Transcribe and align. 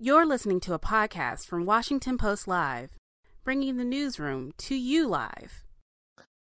You're 0.00 0.26
listening 0.26 0.60
to 0.60 0.74
a 0.74 0.78
podcast 0.78 1.46
from 1.46 1.66
Washington 1.66 2.18
Post 2.18 2.46
Live, 2.46 2.90
bringing 3.42 3.78
the 3.78 3.84
newsroom 3.84 4.52
to 4.58 4.76
you 4.76 5.08
live. 5.08 5.64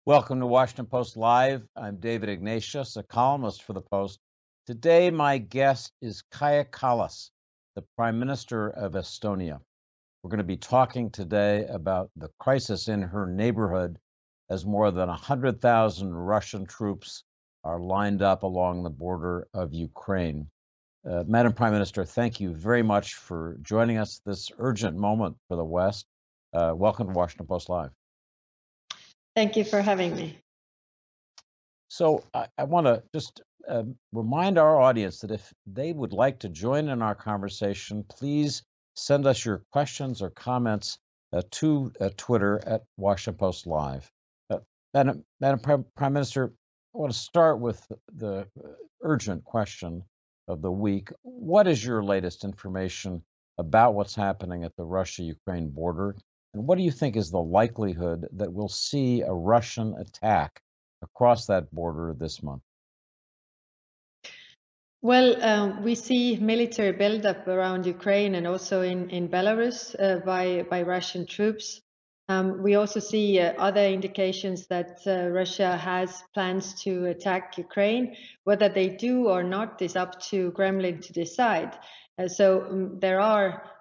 Welcome 0.04 0.40
to 0.40 0.48
Washington 0.48 0.88
Post 0.88 1.16
Live. 1.16 1.62
I'm 1.76 1.98
David 1.98 2.30
Ignatius, 2.30 2.98
a 2.98 3.04
columnist 3.04 3.62
for 3.62 3.74
the 3.74 3.82
Post. 3.82 4.18
Today, 4.66 5.12
my 5.12 5.38
guest 5.38 5.92
is 6.02 6.24
Kaja 6.34 6.66
Kallas, 6.72 7.30
the 7.76 7.84
Prime 7.96 8.18
Minister 8.18 8.68
of 8.68 8.94
Estonia. 8.94 9.60
We're 10.24 10.32
going 10.32 10.40
to 10.40 10.44
be 10.44 10.58
talking 10.58 11.12
today 11.12 11.68
about 11.68 12.10
the 12.16 12.32
crisis 12.40 12.88
in 12.88 13.04
her 13.04 13.28
neighborhood 13.28 14.00
as 14.50 14.66
more 14.66 14.90
than 14.90 15.08
100,000 15.08 16.16
Russian 16.16 16.66
troops 16.66 17.24
are 17.64 17.80
lined 17.80 18.24
up 18.24 18.42
along 18.42 18.82
the 18.82 18.90
border 18.90 19.48
of 19.54 19.72
Ukraine. 19.72 20.48
Uh, 21.08 21.24
Madam 21.28 21.54
Prime 21.54 21.72
Minister, 21.72 22.04
thank 22.04 22.40
you 22.40 22.52
very 22.52 22.82
much 22.82 23.14
for 23.14 23.58
joining 23.62 23.98
us 23.98 24.22
this 24.26 24.52
urgent 24.58 24.98
moment 24.98 25.36
for 25.48 25.56
the 25.56 25.64
West. 25.64 26.08
Uh, 26.52 26.74
welcome 26.76 27.08
to 27.08 27.14
Washington 27.14 27.46
Post 27.46 27.70
Live. 27.70 27.92
Thank 29.36 29.56
you 29.56 29.64
for 29.64 29.82
having 29.82 30.16
me. 30.16 30.40
So, 31.90 32.24
I, 32.34 32.48
I 32.58 32.64
want 32.64 32.88
to 32.88 33.04
just 33.14 33.42
uh, 33.70 33.84
remind 34.14 34.58
our 34.58 34.82
audience 34.82 35.20
that 35.20 35.30
if 35.30 35.54
they 35.68 35.94
would 35.94 36.12
like 36.12 36.40
to 36.40 36.50
join 36.50 36.90
in 36.90 37.04
our 37.04 37.14
conversation, 37.14 38.04
please 38.10 38.64
send 38.96 39.28
us 39.28 39.46
your 39.46 39.62
questions 39.72 40.24
or 40.24 40.32
comments 40.32 40.98
uh, 41.34 41.44
to 41.52 41.92
uh, 42.00 42.10
Twitter 42.18 42.60
at 42.66 42.84
Washington 42.98 43.38
Post 43.38 43.68
Live. 43.68 44.10
Uh, 44.50 44.58
Madam, 44.96 45.24
Madam 45.40 45.60
Prime, 45.60 45.86
Prime 45.96 46.14
Minister, 46.14 46.52
I 46.96 46.98
want 46.98 47.14
to 47.14 47.20
start 47.20 47.60
with 47.60 47.86
the 48.16 48.48
urgent 49.04 49.44
question 49.44 50.04
of 50.48 50.62
the 50.62 50.72
week. 50.72 51.10
What 51.24 51.68
is 51.68 51.84
your 51.84 52.04
latest 52.04 52.44
information 52.44 53.24
about 53.58 53.94
what's 53.94 54.16
happening 54.16 54.64
at 54.64 54.76
the 54.76 54.86
Russia 54.86 55.24
Ukraine 55.24 55.70
border? 55.70 56.16
And 56.54 56.66
what 56.68 56.78
do 56.78 56.84
you 56.84 56.92
think 56.92 57.16
is 57.16 57.32
the 57.32 57.42
likelihood 57.42 58.28
that 58.34 58.52
we'll 58.52 58.70
see 58.70 59.22
a 59.22 59.34
Russian 59.34 59.96
attack 60.00 60.62
across 61.02 61.48
that 61.48 61.72
border 61.72 62.16
this 62.18 62.42
month? 62.42 62.62
Well, 65.02 65.44
um, 65.44 65.84
we 65.84 65.94
see 65.94 66.38
military 66.38 66.92
buildup 66.92 67.48
around 67.48 67.86
Ukraine 67.86 68.34
and 68.34 68.48
also 68.48 68.82
in, 68.82 69.10
in 69.12 69.30
Belarus 69.30 69.94
uh, 70.00 70.26
by, 70.26 70.66
by 70.68 70.82
Russian 70.82 71.28
troops. 71.28 71.82
Um, 72.28 72.64
we 72.64 72.76
also 72.76 73.00
see 73.00 73.40
uh, 73.40 73.54
other 73.60 73.86
indications 73.86 74.66
that 74.68 75.00
uh, 75.06 75.28
Russia 75.30 75.78
has 75.78 76.24
plans 76.34 76.74
to 76.84 77.06
attack 77.06 77.58
Ukraine. 77.58 78.16
Whether 78.46 78.68
they 78.68 78.90
do 78.90 79.28
or 79.28 79.44
not 79.44 79.82
is 79.82 79.96
up 79.96 80.20
to 80.30 80.52
Kremlin 80.52 81.02
to 81.02 81.14
decide. 81.14 81.78
Uh, 82.18 82.28
so 82.28 82.64
um, 82.64 83.00
there 83.00 83.22
are 83.22 83.72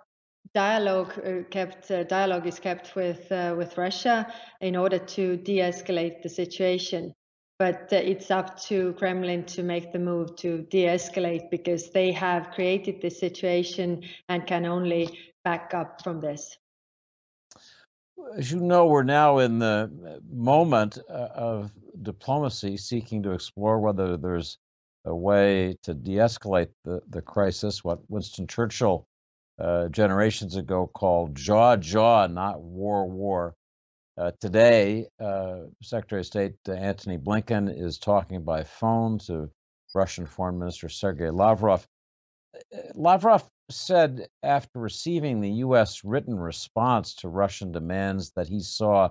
dialogue 0.55 1.13
uh, 1.19 1.43
kept 1.51 1.91
uh, 1.91 2.05
dialogue 2.05 2.47
is 2.47 2.61
kept 2.61 2.95
with 2.95 3.33
uh, 3.33 3.55
with 3.57 3.79
Russia 3.79 4.33
in 4.61 4.77
order 4.77 4.99
to 4.99 5.37
de-escalate 5.39 6.23
the 6.23 6.29
situation. 6.29 7.15
But 7.59 7.89
it's 7.93 8.31
up 8.31 8.61
to 8.65 8.93
Kremlin 8.95 9.45
to 9.45 9.63
make 9.63 9.93
the 9.93 9.99
move 9.99 10.37
to 10.37 10.67
de-escalate 10.71 11.51
because 11.51 11.91
they 11.91 12.11
have 12.13 12.51
created 12.51 13.01
this 13.01 13.21
situation 13.21 14.03
and 14.29 14.47
can 14.47 14.67
only 14.67 15.19
back 15.45 15.73
up 15.73 16.03
from 16.03 16.21
this 16.21 16.59
as 18.37 18.51
you 18.51 18.61
know, 18.61 18.87
we're 18.87 19.03
now 19.03 19.39
in 19.39 19.59
the 19.59 19.91
uh, 20.07 20.19
moment 20.31 20.99
uh, 21.09 21.29
of 21.35 21.73
diplomacy 22.03 22.77
seeking 22.77 23.23
to 23.23 23.33
explore 23.33 23.81
whether 23.81 24.17
there's 24.17 24.59
a 25.05 25.15
way 25.15 25.77
to 25.83 25.95
de 25.95 26.17
escalate 26.17 26.71
the, 26.85 27.01
the 27.09 27.23
crisis, 27.23 27.85
what 27.85 27.99
Winston 28.09 28.47
Churchill 28.47 29.07
uh, 29.59 29.89
generations 29.89 30.57
ago 30.57 30.91
called 30.93 31.35
jaw 31.35 31.77
jaw, 31.77 32.27
not 32.27 32.61
war 32.61 33.09
war. 33.09 33.55
Uh, 34.17 34.31
today, 34.41 35.07
uh, 35.21 35.63
Secretary 35.83 36.21
of 36.21 36.27
State 36.27 36.55
Antony 36.69 37.19
Blinken 37.19 37.69
is 37.69 37.99
talking 37.99 38.45
by 38.45 38.63
phone 38.63 39.19
to 39.19 39.51
Russian 39.95 40.27
Foreign 40.27 40.59
Minister 40.59 40.89
Sergei 40.89 41.31
Lavrov. 41.31 41.87
Uh, 42.55 42.79
Lavrov 42.95 43.49
said 43.71 44.29
after 44.43 44.79
receiving 44.79 45.41
the 45.41 45.51
U.S. 45.51 46.05
written 46.05 46.39
response 46.39 47.15
to 47.17 47.29
Russian 47.29 47.73
demands 47.73 48.33
that 48.33 48.49
he 48.49 48.61
saw 48.61 49.11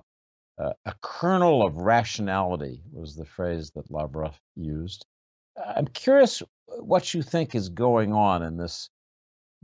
uh, 0.58 0.74
a 0.86 0.94
kernel 1.02 1.66
of 1.66 1.78
rationality, 1.78 2.82
was 2.92 3.16
the 3.16 3.26
phrase 3.26 3.72
that 3.72 3.90
Lavrov 3.90 4.40
used. 4.56 5.06
I'm 5.58 5.88
curious 5.88 6.44
what 6.80 7.14
you 7.14 7.22
think 7.22 7.56
is 7.56 7.70
going 7.70 8.14
on 8.14 8.44
in 8.44 8.58
this 8.58 8.90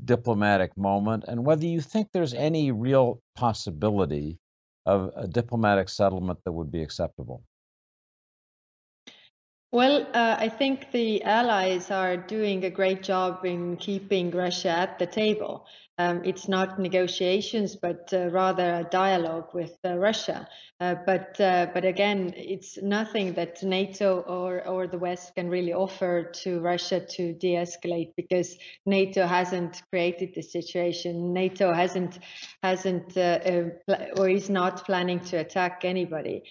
diplomatic 0.04 0.76
moment 0.78 1.26
and 1.28 1.46
whether 1.46 1.66
you 1.66 1.82
think 1.82 2.10
there's 2.12 2.34
any 2.34 2.72
real 2.72 3.22
possibility 3.36 4.40
of 4.86 5.12
a 5.16 5.28
diplomatic 5.28 5.90
settlement 5.90 6.40
that 6.46 6.52
would 6.52 6.72
be 6.72 6.82
acceptable. 6.82 7.44
Well, 9.72 10.06
uh, 10.14 10.36
I 10.40 10.48
think 10.50 10.92
the 10.92 11.24
allies 11.24 11.90
are 11.90 12.16
doing 12.18 12.64
a 12.64 12.70
great 12.70 13.02
job 13.02 13.44
in 13.46 13.78
keeping 13.78 14.30
Russia 14.30 14.70
at 14.70 15.00
the 15.00 15.08
table. 15.08 15.66
Um, 16.00 16.22
it's 16.24 16.48
not 16.48 16.80
negotiations, 16.80 17.76
but 17.76 18.10
uh, 18.14 18.30
rather 18.30 18.76
a 18.76 18.84
dialogue 18.90 19.54
with 19.54 19.78
uh, 19.84 19.98
Russia. 19.98 20.48
Uh, 20.80 20.96
but 21.06 21.38
uh, 21.42 21.68
but 21.74 21.84
again, 21.84 22.34
it's 22.38 22.82
nothing 22.82 23.34
that 23.34 23.62
NATO 23.62 24.22
or 24.22 24.66
or 24.66 24.88
the 24.88 24.98
West 24.98 25.36
can 25.36 25.50
really 25.50 25.74
offer 25.74 26.32
to 26.44 26.62
Russia 26.62 27.02
to 27.02 27.34
de-escalate 27.34 28.14
because 28.16 28.58
NATO 28.86 29.28
hasn't 29.28 29.84
created 29.92 30.34
the 30.34 30.42
situation. 30.42 31.34
NATO 31.34 31.74
hasn't 31.74 32.20
hasn't 32.64 33.18
uh, 33.18 33.66
or 34.16 34.30
is 34.30 34.50
not 34.50 34.86
planning 34.86 35.20
to 35.32 35.36
attack 35.36 35.82
anybody. 35.84 36.44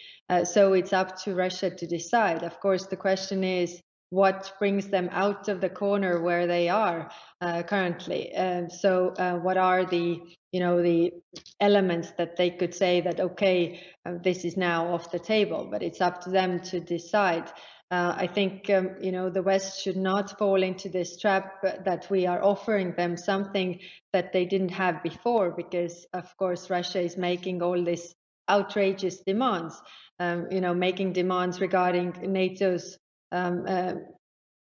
so 0.45 0.75
it's 0.75 0.93
up 0.93 1.17
to 1.23 1.35
Russia 1.35 1.71
to 1.71 1.87
decide. 1.87 2.43
Of 2.43 2.61
course, 2.61 2.85
the 2.85 2.97
question 2.97 3.43
is 3.45 3.83
what 4.11 4.53
brings 4.59 4.89
them 4.89 5.09
out 5.13 5.49
of 5.49 5.61
the 5.61 5.69
corner 5.69 6.21
where 6.21 6.47
they 6.47 6.69
are 6.69 7.11
uh, 7.41 7.63
currently. 7.63 8.35
Uh, 8.35 8.69
so, 8.69 9.11
uh, 9.19 9.35
what 9.35 9.57
are 9.57 9.85
the 9.85 10.21
you 10.53 10.61
know 10.61 10.83
the 10.83 11.13
elements 11.61 12.11
that 12.17 12.37
they 12.37 12.51
could 12.51 12.75
say 12.75 13.03
that 13.03 13.21
okay, 13.21 13.83
uh, 14.07 14.15
this 14.23 14.45
is 14.45 14.57
now 14.57 14.95
off 14.95 15.11
the 15.11 15.19
table, 15.19 15.69
but 15.71 15.83
it's 15.83 16.01
up 16.01 16.23
to 16.23 16.31
them 16.31 16.61
to 16.61 16.81
decide. 16.81 17.51
Uh, 17.91 18.15
I 18.17 18.27
think 18.27 18.69
um, 18.71 18.97
you 19.01 19.13
know 19.13 19.31
the 19.31 19.43
West 19.43 19.83
should 19.83 19.97
not 19.97 20.39
fall 20.39 20.63
into 20.63 20.89
this 20.89 21.19
trap 21.19 21.63
that 21.63 22.07
we 22.11 22.27
are 22.27 22.43
offering 22.43 22.93
them 22.93 23.17
something 23.17 23.81
that 24.13 24.33
they 24.33 24.47
didn't 24.47 24.71
have 24.71 25.03
before, 25.03 25.51
because 25.51 26.07
of 26.15 26.35
course 26.39 26.71
Russia 26.71 27.01
is 27.01 27.17
making 27.17 27.63
all 27.63 27.83
these 27.83 28.15
outrageous 28.49 29.21
demands. 29.21 29.81
Um, 30.19 30.49
you 30.51 30.61
know, 30.61 30.75
making 30.75 31.13
demands 31.13 31.61
regarding 31.61 32.13
NATO's 32.13 32.99
um, 33.33 33.65
uh, 33.67 33.95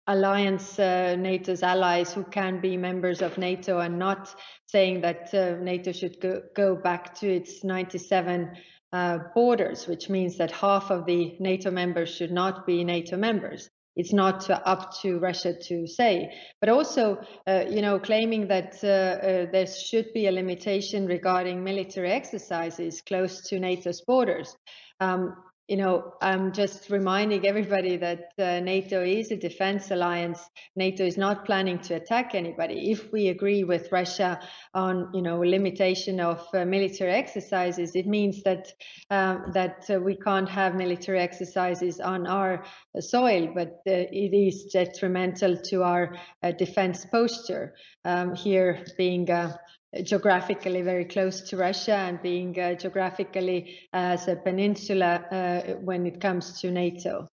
alliance, 0.07 0.77
uh, 0.77 1.15
NATO's 1.17 1.63
allies 1.63 2.13
who 2.13 2.23
can 2.23 2.61
be 2.61 2.77
members 2.77 3.21
of 3.21 3.37
NATO 3.37 3.79
and 3.79 3.97
not 3.97 4.33
saying 4.67 5.01
that 5.01 5.33
uh, 5.33 5.55
NATO 5.61 5.91
should 5.91 6.19
go, 6.21 6.41
go 6.55 6.75
back 6.75 7.15
to 7.15 7.27
its 7.27 7.63
97 7.63 8.51
uh, 8.93 9.19
borders, 9.33 9.87
which 9.87 10.09
means 10.09 10.37
that 10.37 10.51
half 10.51 10.91
of 10.91 11.05
the 11.05 11.35
NATO 11.39 11.71
members 11.71 12.09
should 12.09 12.31
not 12.31 12.65
be 12.65 12.83
NATO 12.83 13.17
members. 13.17 13.69
It's 13.95 14.13
not 14.13 14.49
up 14.49 14.93
to 15.01 15.19
Russia 15.19 15.53
to 15.53 15.87
say, 15.87 16.33
but 16.59 16.69
also, 16.69 17.17
uh, 17.47 17.63
you 17.69 17.81
know, 17.81 17.97
claiming 17.97 18.47
that 18.49 18.75
uh, 18.83 19.49
there 19.51 19.67
should 19.67 20.11
be 20.13 20.27
a 20.27 20.33
limitation 20.33 21.07
regarding 21.07 21.63
military 21.63 22.11
exercises 22.11 23.01
close 23.01 23.41
to 23.47 23.59
NATO's 23.59 24.01
borders. 24.01 24.55
Um, 24.99 25.35
you 25.67 25.77
know, 25.77 26.13
I'm 26.21 26.51
just 26.51 26.91
reminding 26.91 27.47
everybody 27.47 27.97
that 27.97 28.29
uh, 28.37 28.59
NATO 28.59 29.03
is 29.03 29.31
a 29.31 29.35
defense 29.35 29.89
alliance. 29.89 30.39
NATO 30.75 31.03
is 31.03 31.17
not 31.17 31.43
planning 31.43 31.79
to 31.79 31.95
attack 31.95 32.35
anybody. 32.35 32.91
If 32.91 33.11
we 33.11 33.29
agree 33.29 33.63
with 33.63 33.91
Russia 33.91 34.39
on, 34.75 35.09
you 35.11 35.23
know, 35.23 35.39
limitation 35.39 36.19
of 36.19 36.45
uh, 36.53 36.65
military 36.65 37.13
exercises, 37.13 37.95
it 37.95 38.05
means 38.05 38.43
that 38.43 38.71
um, 39.09 39.45
that 39.53 39.85
uh, 39.89 39.99
we 39.99 40.15
can't 40.15 40.49
have 40.49 40.75
military 40.75 41.19
exercises 41.19 41.99
on 41.99 42.27
our 42.27 42.63
soil, 42.99 43.51
but 43.55 43.79
uh, 43.87 44.05
it 44.11 44.35
is 44.35 44.65
detrimental 44.65 45.57
to 45.57 45.81
our 45.81 46.15
uh, 46.43 46.51
defense 46.51 47.05
posture. 47.05 47.73
Um, 48.03 48.35
here 48.35 48.85
being 48.97 49.31
uh, 49.31 49.57
geographically 50.03 50.81
very 50.81 51.05
close 51.05 51.41
to 51.41 51.57
Russia 51.57 51.95
and 51.95 52.21
being 52.21 52.59
uh, 52.59 52.73
geographically 52.73 53.79
as 53.93 54.27
a 54.27 54.35
peninsula 54.35 55.25
uh, 55.31 55.73
when 55.75 56.05
it 56.05 56.19
comes 56.19 56.59
to 56.61 56.71
NATO. 56.71 57.27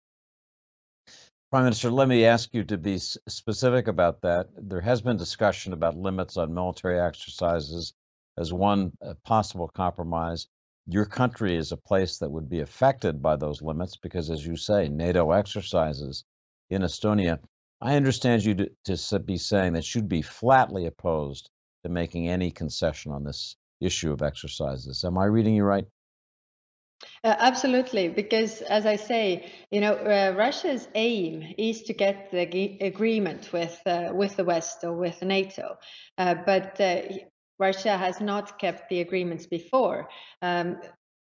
Prime 1.50 1.64
Minister, 1.64 1.90
let 1.90 2.06
me 2.06 2.26
ask 2.26 2.54
you 2.54 2.62
to 2.64 2.78
be 2.78 2.98
specific 2.98 3.88
about 3.88 4.20
that. 4.22 4.48
There 4.56 4.80
has 4.80 5.00
been 5.00 5.16
discussion 5.16 5.72
about 5.72 5.96
limits 5.96 6.36
on 6.36 6.54
military 6.54 7.00
exercises 7.00 7.92
as 8.38 8.52
one 8.52 8.92
uh, 9.02 9.14
possible 9.24 9.66
compromise. 9.66 10.46
Your 10.86 11.06
country 11.06 11.56
is 11.56 11.72
a 11.72 11.76
place 11.76 12.18
that 12.18 12.30
would 12.30 12.48
be 12.48 12.60
affected 12.60 13.20
by 13.20 13.36
those 13.36 13.62
limits 13.62 13.96
because, 13.96 14.30
as 14.30 14.46
you 14.46 14.56
say, 14.56 14.88
NATO 14.88 15.32
exercises 15.32 16.24
in 16.68 16.82
Estonia. 16.82 17.40
I 17.80 17.96
understand 17.96 18.44
you 18.44 18.54
to, 18.84 18.96
to 18.96 19.18
be 19.18 19.36
saying 19.36 19.72
that 19.72 19.94
you'd 19.94 20.08
be 20.08 20.22
flatly 20.22 20.86
opposed 20.86 21.50
to 21.84 21.88
making 21.88 22.28
any 22.28 22.50
concession 22.50 23.12
on 23.12 23.24
this 23.24 23.56
issue 23.80 24.12
of 24.12 24.22
exercises. 24.22 25.04
Am 25.04 25.18
I 25.18 25.24
reading 25.24 25.54
you 25.54 25.64
right? 25.64 25.86
Uh, 27.24 27.34
absolutely, 27.38 28.08
because 28.08 28.60
as 28.62 28.84
I 28.86 28.96
say, 28.96 29.50
you 29.70 29.80
know, 29.80 29.94
uh, 29.94 30.34
Russia's 30.36 30.86
aim 30.94 31.54
is 31.56 31.82
to 31.84 31.94
get 31.94 32.30
the 32.30 32.46
g- 32.46 32.78
agreement 32.80 33.52
with 33.52 33.80
uh, 33.86 34.10
with 34.12 34.36
the 34.36 34.44
West 34.44 34.84
or 34.84 34.94
with 34.94 35.22
NATO, 35.22 35.78
uh, 36.18 36.34
but 36.46 36.80
uh, 36.80 37.02
Russia 37.58 37.96
has 37.96 38.20
not 38.20 38.58
kept 38.58 38.88
the 38.88 39.00
agreements 39.00 39.46
before. 39.46 40.08
Um, 40.42 40.78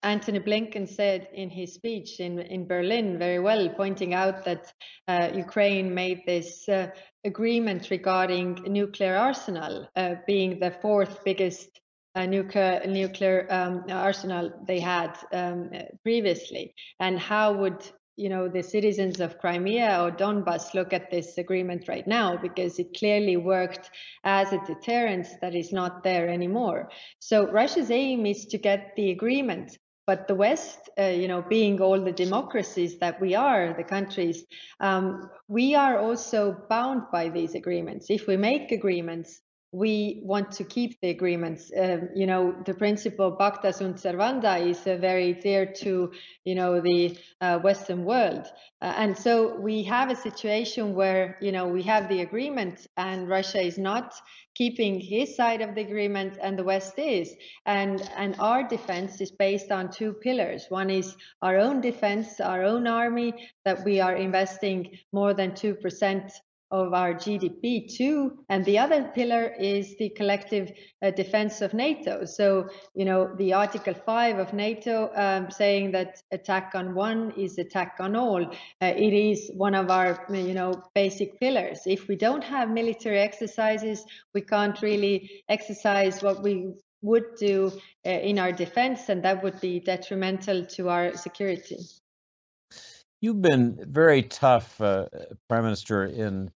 Antony 0.07 0.39
Blinken 0.39 0.87
said 0.87 1.27
in 1.33 1.49
his 1.49 1.73
speech 1.73 2.21
in, 2.21 2.39
in 2.39 2.65
Berlin 2.65 3.19
very 3.19 3.39
well, 3.39 3.67
pointing 3.67 4.13
out 4.13 4.45
that 4.45 4.71
uh, 5.09 5.31
Ukraine 5.35 5.93
made 5.93 6.21
this 6.25 6.69
uh, 6.69 6.87
agreement 7.25 7.91
regarding 7.91 8.53
nuclear 8.67 9.17
arsenal, 9.17 9.89
uh, 9.97 10.15
being 10.25 10.59
the 10.59 10.71
fourth 10.71 11.25
biggest 11.25 11.81
uh, 12.15 12.25
nuclear 12.25 12.81
nuclear 12.87 13.47
um, 13.49 13.83
arsenal 13.89 14.49
they 14.65 14.79
had 14.79 15.17
um, 15.33 15.71
previously, 16.03 16.73
and 17.01 17.19
how 17.19 17.53
would 17.53 17.85
you 18.15 18.29
know 18.29 18.47
the 18.47 18.63
citizens 18.63 19.19
of 19.19 19.37
Crimea 19.39 20.01
or 20.01 20.11
Donbas 20.11 20.73
look 20.73 20.93
at 20.93 21.11
this 21.11 21.37
agreement 21.37 21.89
right 21.89 22.07
now 22.07 22.37
because 22.37 22.79
it 22.79 22.97
clearly 22.97 23.35
worked 23.35 23.89
as 24.23 24.53
a 24.53 24.65
deterrent 24.65 25.27
that 25.41 25.53
is 25.53 25.73
not 25.73 26.01
there 26.03 26.29
anymore. 26.29 26.89
So 27.19 27.51
Russia's 27.51 27.91
aim 27.91 28.25
is 28.25 28.45
to 28.45 28.57
get 28.57 28.93
the 28.95 29.11
agreement 29.11 29.77
but 30.07 30.27
the 30.29 30.35
West, 30.35 30.89
uh, 30.97 31.03
you 31.03 31.27
know, 31.27 31.41
being 31.41 31.81
all 31.81 31.99
the 32.01 32.13
democracies 32.13 32.97
that 32.99 33.19
we 33.19 33.35
are, 33.35 33.73
the 33.73 33.83
countries, 33.83 34.45
um, 34.79 35.29
we 35.49 35.75
are 35.75 35.99
also 35.99 36.55
bound 36.69 37.03
by 37.11 37.27
these 37.27 37.53
agreements. 37.55 38.09
If 38.09 38.25
we 38.25 38.37
make 38.37 38.71
agreements, 38.71 39.41
we 39.71 40.21
want 40.23 40.51
to 40.51 40.63
keep 40.63 40.99
the 41.01 41.09
agreements. 41.09 41.71
Um, 41.77 42.09
you 42.15 42.25
know, 42.25 42.55
the 42.65 42.73
principle 42.73 43.35
pacta 43.37 43.73
sunt 43.73 43.97
servanda 43.97 44.65
is 44.65 44.87
uh, 44.87 44.95
very 44.95 45.33
dear 45.33 45.65
to, 45.81 46.11
you 46.45 46.55
know, 46.55 46.79
the 46.79 47.17
uh, 47.41 47.59
Western 47.59 48.05
world. 48.05 48.47
Uh, 48.81 48.93
and 48.95 49.17
so 49.17 49.59
we 49.59 49.83
have 49.83 50.09
a 50.09 50.15
situation 50.15 50.95
where, 50.95 51.37
you 51.41 51.51
know, 51.51 51.67
we 51.67 51.83
have 51.83 52.07
the 52.07 52.21
agreement 52.21 52.87
and 52.95 53.27
Russia 53.27 53.61
is 53.61 53.77
not 53.77 54.13
keeping 54.55 54.99
his 54.99 55.35
side 55.35 55.61
of 55.61 55.75
the 55.75 55.81
agreement 55.81 56.37
and 56.41 56.57
the 56.57 56.63
West 56.63 56.97
is. 56.97 57.35
And, 57.65 58.09
and 58.15 58.35
our 58.39 58.67
defense 58.67 59.19
is 59.19 59.31
based 59.31 59.71
on 59.71 59.91
two 59.91 60.13
pillars. 60.13 60.65
One 60.69 60.89
is 60.89 61.15
our 61.41 61.57
own 61.57 61.81
defense, 61.81 62.39
our 62.39 62.63
own 62.63 62.87
army, 62.87 63.33
that 63.65 63.83
we 63.83 63.99
are 63.99 64.15
investing 64.15 64.97
more 65.11 65.33
than 65.33 65.51
2% 65.51 66.31
of 66.71 66.93
our 66.93 67.13
GDP 67.13 67.87
too. 67.93 68.39
And 68.49 68.65
the 68.65 68.77
other 68.77 69.11
pillar 69.15 69.53
is 69.59 69.95
the 69.97 70.09
collective 70.09 70.71
uh, 71.01 71.11
defense 71.11 71.61
of 71.61 71.73
NATO. 71.73 72.25
So, 72.25 72.69
you 72.93 73.05
know, 73.05 73.33
the 73.37 73.53
Article 73.53 73.93
5 73.93 74.39
of 74.39 74.53
NATO 74.53 75.09
um, 75.15 75.49
saying 75.49 75.91
that 75.91 76.21
attack 76.31 76.71
on 76.75 76.93
one 76.93 77.31
is 77.37 77.57
attack 77.57 77.97
on 77.99 78.15
all. 78.15 78.43
Uh, 78.45 78.93
it 78.97 79.13
is 79.13 79.51
one 79.53 79.75
of 79.75 79.89
our, 79.89 80.25
you 80.29 80.53
know, 80.53 80.83
basic 80.93 81.39
pillars. 81.39 81.81
If 81.85 82.07
we 82.07 82.15
don't 82.15 82.43
have 82.43 82.69
military 82.69 83.19
exercises, 83.19 84.03
we 84.33 84.41
can't 84.41 84.81
really 84.81 85.43
exercise 85.49 86.21
what 86.21 86.43
we 86.43 86.73
would 87.01 87.35
do 87.39 87.71
uh, 88.05 88.09
in 88.09 88.39
our 88.39 88.51
defense, 88.51 89.09
and 89.09 89.23
that 89.23 89.43
would 89.43 89.59
be 89.61 89.79
detrimental 89.79 90.65
to 90.65 90.89
our 90.89 91.15
security. 91.15 91.77
You've 93.21 93.41
been 93.41 93.79
very 93.87 94.23
tough, 94.23 94.79
uh, 94.79 95.05
Prime 95.49 95.63
Minister, 95.63 96.05
in 96.05 96.51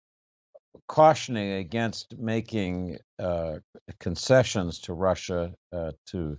cautioning 0.91 1.53
against 1.53 2.17
making 2.17 2.97
uh, 3.17 3.55
concessions 4.01 4.77
to 4.77 4.91
Russia 4.91 5.53
uh, 5.71 5.91
to 6.05 6.37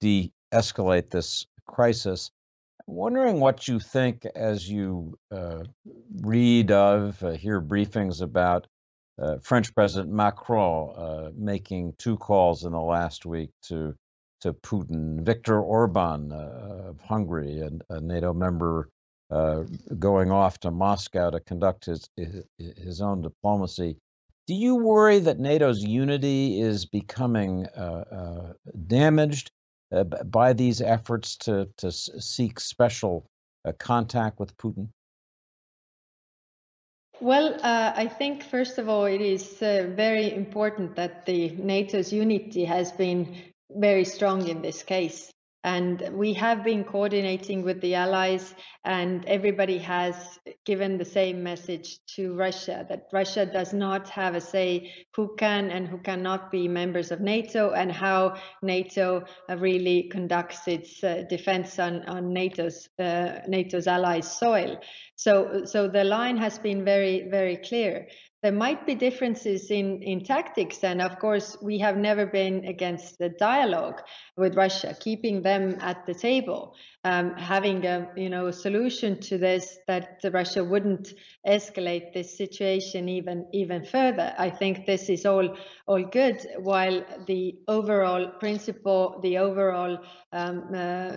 de 0.00 0.32
escalate 0.52 1.10
this 1.10 1.46
crisis. 1.68 2.32
I'm 2.88 2.96
wondering 2.96 3.38
what 3.38 3.68
you 3.68 3.78
think 3.78 4.26
as 4.34 4.68
you 4.68 5.16
uh, 5.30 5.62
read 6.22 6.72
of, 6.72 7.22
uh, 7.22 7.30
hear 7.30 7.60
briefings 7.60 8.20
about 8.20 8.66
uh, 9.22 9.36
French 9.40 9.72
President 9.76 10.12
Macron 10.12 10.92
uh, 10.96 11.30
making 11.36 11.94
two 11.96 12.16
calls 12.16 12.64
in 12.64 12.72
the 12.72 12.80
last 12.80 13.24
week 13.24 13.50
to 13.68 13.94
to 14.40 14.52
Putin, 14.54 15.20
Viktor 15.20 15.60
Orban 15.60 16.32
of 16.32 17.00
Hungary, 17.00 17.60
and 17.60 17.80
a 17.88 18.00
NATO 18.00 18.34
member 18.34 18.88
going 19.30 20.30
off 20.30 20.58
to 20.60 20.70
Moscow 20.70 21.30
to 21.30 21.40
conduct 21.40 21.86
his, 21.86 22.08
his, 22.16 22.44
his 22.58 23.00
own 23.00 23.22
diplomacy. 23.22 23.96
Do 24.46 24.54
you 24.54 24.76
worry 24.76 25.20
that 25.20 25.38
NATO's 25.38 25.82
unity 25.82 26.60
is 26.60 26.84
becoming 26.84 27.66
uh, 27.66 28.04
uh, 28.12 28.52
damaged 28.86 29.50
uh, 29.90 30.04
by 30.04 30.52
these 30.52 30.82
efforts 30.82 31.36
to 31.36 31.68
to 31.78 31.90
seek 31.90 32.60
special 32.60 33.26
uh, 33.64 33.72
contact 33.78 34.38
with 34.38 34.56
Putin? 34.58 34.88
Well, 37.20 37.54
uh, 37.62 37.92
I 37.96 38.06
think 38.06 38.42
first 38.42 38.76
of 38.78 38.88
all, 38.88 39.04
it 39.04 39.22
is 39.22 39.58
very 39.60 40.34
important 40.34 40.96
that 40.96 41.24
the 41.24 41.50
NATO's 41.50 42.12
unity 42.12 42.64
has 42.64 42.92
been 42.92 43.34
very 43.70 44.04
strong 44.04 44.46
in 44.48 44.60
this 44.60 44.82
case. 44.82 45.30
And 45.64 46.10
we 46.12 46.34
have 46.34 46.62
been 46.62 46.84
coordinating 46.84 47.62
with 47.62 47.80
the 47.80 47.94
allies, 47.94 48.54
and 48.84 49.24
everybody 49.24 49.78
has 49.78 50.38
given 50.66 50.98
the 50.98 51.06
same 51.06 51.42
message 51.42 52.04
to 52.16 52.34
Russia 52.34 52.84
that 52.90 53.08
Russia 53.14 53.46
does 53.46 53.72
not 53.72 54.10
have 54.10 54.34
a 54.34 54.42
say 54.42 54.92
who 55.16 55.34
can 55.36 55.70
and 55.70 55.88
who 55.88 55.96
cannot 55.96 56.50
be 56.50 56.68
members 56.68 57.10
of 57.10 57.20
NATO 57.20 57.70
and 57.70 57.90
how 57.90 58.36
NATO 58.62 59.24
uh, 59.48 59.56
really 59.56 60.02
conducts 60.02 60.68
its 60.68 61.02
uh, 61.02 61.24
defense 61.30 61.78
on, 61.78 62.02
on 62.02 62.34
NATO's, 62.34 62.90
uh, 62.98 63.40
NATO's 63.48 63.86
allies' 63.86 64.30
soil. 64.30 64.78
So, 65.16 65.64
so 65.64 65.88
the 65.88 66.04
line 66.04 66.36
has 66.36 66.58
been 66.58 66.84
very, 66.84 67.26
very 67.30 67.56
clear 67.56 68.08
there 68.44 68.52
might 68.52 68.84
be 68.86 68.94
differences 68.94 69.70
in, 69.70 70.02
in 70.02 70.22
tactics. 70.22 70.84
And 70.84 71.00
of 71.00 71.18
course, 71.18 71.56
we 71.62 71.78
have 71.78 71.96
never 71.96 72.26
been 72.26 72.66
against 72.66 73.18
the 73.18 73.30
dialogue 73.30 74.02
with 74.36 74.54
Russia, 74.54 74.94
keeping 75.00 75.40
them 75.40 75.78
at 75.80 76.04
the 76.04 76.12
table, 76.12 76.74
um, 77.04 77.34
having 77.36 77.86
a 77.86 78.10
you 78.14 78.28
know 78.28 78.50
solution 78.50 79.18
to 79.20 79.38
this 79.38 79.78
that 79.86 80.20
Russia 80.30 80.62
wouldn't 80.62 81.14
escalate 81.46 82.12
this 82.12 82.36
situation 82.36 83.08
even 83.08 83.46
even 83.54 83.82
further. 83.82 84.34
I 84.38 84.50
think 84.50 84.84
this 84.84 85.08
is 85.08 85.24
all 85.24 85.56
all 85.86 86.04
good. 86.04 86.46
While 86.58 87.02
the 87.26 87.56
overall 87.66 88.28
principle, 88.40 89.20
the 89.22 89.38
overall 89.38 90.00
um, 90.34 90.64
uh, 90.74 91.12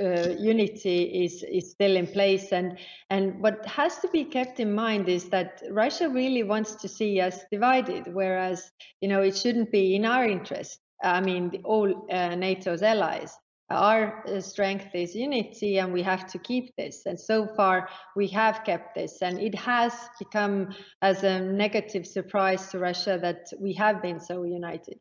uh, 0.00 0.30
unity 0.38 1.24
is 1.24 1.42
is 1.42 1.70
still 1.70 1.96
in 1.96 2.06
place. 2.06 2.52
And 2.52 2.78
and 3.10 3.40
what 3.40 3.64
has 3.66 3.98
to 3.98 4.08
be 4.08 4.24
kept 4.24 4.60
in 4.60 4.72
mind 4.74 5.08
is 5.08 5.28
that 5.30 5.62
Russia 5.70 6.08
really 6.08 6.42
wants 6.42 6.74
to 6.76 6.88
see 6.88 7.20
us 7.20 7.44
divided 7.50 8.14
whereas 8.14 8.70
you 9.00 9.08
know 9.08 9.22
it 9.22 9.36
shouldn't 9.36 9.70
be 9.70 9.94
in 9.94 10.04
our 10.04 10.24
interest. 10.24 10.80
I 11.02 11.20
mean 11.20 11.62
all 11.64 12.06
uh, 12.10 12.34
NATO's 12.34 12.82
allies 12.82 13.36
our 13.70 14.24
uh, 14.26 14.40
strength 14.40 14.94
is 14.94 15.14
unity 15.14 15.78
and 15.78 15.92
we 15.92 16.02
have 16.02 16.26
to 16.26 16.38
keep 16.38 16.74
this. 16.76 17.06
And 17.06 17.18
so 17.18 17.46
far 17.46 17.88
we 18.16 18.26
have 18.28 18.64
kept 18.64 18.94
this. 18.94 19.22
And 19.22 19.38
it 19.38 19.54
has 19.54 19.92
become 20.18 20.74
as 21.02 21.22
a 21.22 21.40
negative 21.40 22.06
surprise 22.06 22.68
to 22.70 22.78
Russia 22.78 23.18
that 23.22 23.46
we 23.58 23.72
have 23.74 24.02
been 24.02 24.18
so 24.18 24.42
united. 24.42 24.98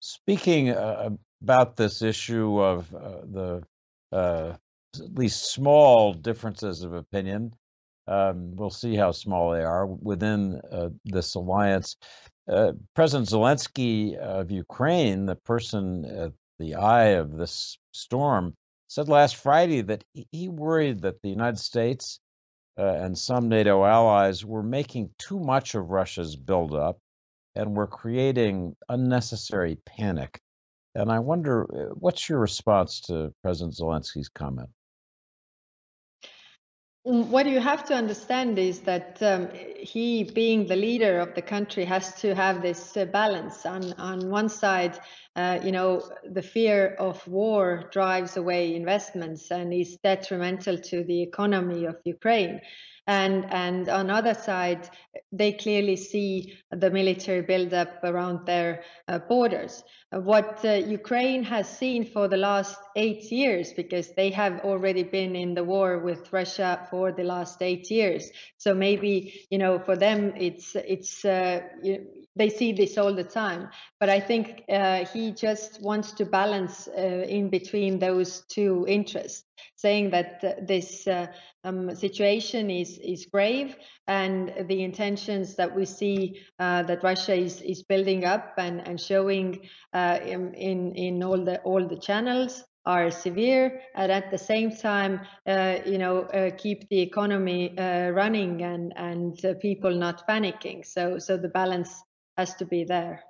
Speaking 0.00 0.70
uh, 0.70 1.10
about 1.42 1.76
this 1.76 2.02
issue 2.02 2.60
of 2.60 2.94
uh, 2.94 3.20
the 3.24 3.62
uh, 4.12 4.56
at 4.94 5.14
least 5.14 5.52
small 5.52 6.12
differences 6.12 6.82
of 6.82 6.92
opinion. 6.92 7.54
Um, 8.06 8.56
we'll 8.56 8.70
see 8.70 8.96
how 8.96 9.12
small 9.12 9.50
they 9.52 9.62
are 9.62 9.86
within 9.86 10.60
uh, 10.72 10.88
this 11.04 11.34
alliance. 11.34 11.96
Uh, 12.50 12.72
President 12.94 13.28
Zelensky 13.28 14.16
of 14.16 14.50
Ukraine, 14.50 15.26
the 15.26 15.36
person 15.36 16.06
at 16.06 16.32
the 16.58 16.76
eye 16.76 17.18
of 17.20 17.36
this 17.36 17.78
storm, 17.92 18.54
said 18.88 19.08
last 19.08 19.36
Friday 19.36 19.82
that 19.82 20.04
he 20.32 20.48
worried 20.48 21.02
that 21.02 21.20
the 21.20 21.28
United 21.28 21.58
States 21.58 22.20
uh, 22.78 22.82
and 22.82 23.18
some 23.18 23.48
NATO 23.48 23.84
allies 23.84 24.44
were 24.44 24.62
making 24.62 25.10
too 25.18 25.38
much 25.38 25.74
of 25.74 25.90
Russia's 25.90 26.36
buildup 26.36 26.98
and 27.54 27.76
were 27.76 27.86
creating 27.86 28.74
unnecessary 28.88 29.76
panic. 29.84 30.40
And 30.98 31.12
I 31.12 31.20
wonder, 31.20 31.62
uh, 31.62 31.94
what's 31.94 32.28
your 32.28 32.40
response 32.40 33.00
to 33.02 33.32
President 33.40 33.76
Zelensky's 33.76 34.28
comment? 34.28 34.68
Mm, 37.06 37.28
what 37.28 37.46
you 37.46 37.60
have 37.60 37.84
to 37.84 37.94
understand 37.94 38.58
is 38.58 38.80
that 38.80 39.22
um, 39.22 39.48
he, 39.78 40.24
being 40.24 40.66
the 40.66 40.74
leader 40.74 41.20
of 41.20 41.36
the 41.36 41.42
country, 41.42 41.84
has 41.84 42.20
to 42.22 42.34
have 42.34 42.62
this 42.62 42.96
uh, 42.96 43.04
balance. 43.04 43.64
On 43.64 43.92
on 43.92 44.28
one 44.28 44.48
side, 44.48 44.98
uh, 45.36 45.60
you 45.62 45.70
know, 45.70 46.02
the 46.32 46.42
fear 46.42 46.96
of 46.98 47.24
war 47.28 47.88
drives 47.92 48.36
away 48.36 48.74
investments 48.74 49.52
and 49.52 49.72
is 49.72 49.98
detrimental 50.02 50.76
to 50.90 51.04
the 51.04 51.22
economy 51.22 51.84
of 51.84 51.96
Ukraine 52.04 52.60
and 53.08 53.46
and 53.50 53.88
on 53.88 54.10
other 54.10 54.34
side 54.34 54.88
they 55.32 55.52
clearly 55.52 55.96
see 55.96 56.58
the 56.70 56.90
military 56.90 57.40
buildup 57.42 58.04
around 58.04 58.46
their 58.46 58.82
uh, 59.08 59.18
borders. 59.18 59.82
What 60.10 60.64
uh, 60.64 60.74
ukraine 60.74 61.42
has 61.44 61.68
seen 61.68 62.04
for 62.04 62.28
the 62.28 62.36
last 62.36 62.78
eight 62.96 63.32
years 63.32 63.72
because 63.72 64.14
they 64.14 64.30
have 64.30 64.60
already 64.60 65.02
been 65.02 65.34
in 65.34 65.54
the 65.54 65.64
war 65.64 65.98
with 65.98 66.32
russia 66.32 66.86
for 66.90 67.10
the 67.12 67.24
last 67.24 67.62
eight 67.62 67.90
years. 67.90 68.30
So 68.58 68.74
maybe 68.74 69.46
you 69.50 69.58
know 69.58 69.78
for 69.78 69.96
them 69.96 70.34
it's 70.36 70.76
it's 70.76 71.24
uh, 71.24 71.60
they 72.38 72.48
see 72.48 72.72
this 72.72 72.96
all 72.96 73.14
the 73.14 73.24
time. 73.24 73.68
But 74.00 74.08
I 74.08 74.20
think 74.20 74.64
uh, 74.68 75.04
he 75.06 75.32
just 75.32 75.82
wants 75.82 76.12
to 76.12 76.24
balance 76.24 76.88
uh, 76.88 77.26
in 77.28 77.50
between 77.50 77.98
those 77.98 78.44
two 78.48 78.86
interests, 78.88 79.44
saying 79.76 80.10
that 80.10 80.42
uh, 80.44 80.52
this 80.62 81.06
uh, 81.06 81.26
um, 81.64 81.94
situation 81.94 82.70
is 82.70 82.98
is 82.98 83.26
grave 83.26 83.76
and 84.06 84.54
the 84.68 84.82
intentions 84.82 85.56
that 85.56 85.74
we 85.74 85.84
see 85.84 86.40
uh, 86.58 86.82
that 86.84 87.02
Russia 87.02 87.34
is 87.34 87.60
is 87.62 87.82
building 87.82 88.24
up 88.24 88.54
and 88.56 88.86
and 88.86 89.00
showing 89.00 89.68
uh, 89.92 90.18
in, 90.24 90.54
in 90.54 90.94
in 90.94 91.22
all 91.22 91.44
the 91.44 91.60
all 91.62 91.86
the 91.86 91.98
channels 91.98 92.64
are 92.86 93.10
severe 93.10 93.82
and 93.94 94.10
at 94.10 94.30
the 94.30 94.38
same 94.38 94.70
time 94.74 95.20
uh, 95.46 95.76
you 95.84 95.98
know 95.98 96.22
uh, 96.22 96.50
keep 96.56 96.88
the 96.88 97.00
economy 97.00 97.76
uh, 97.78 98.08
running 98.10 98.62
and 98.62 98.92
and 98.96 99.60
people 99.60 99.94
not 99.94 100.26
panicking 100.26 100.84
so 100.84 101.18
so 101.18 101.36
the 101.36 101.48
balance 101.48 102.02
has 102.38 102.54
to 102.54 102.64
be 102.64 102.84
there. 102.84 103.24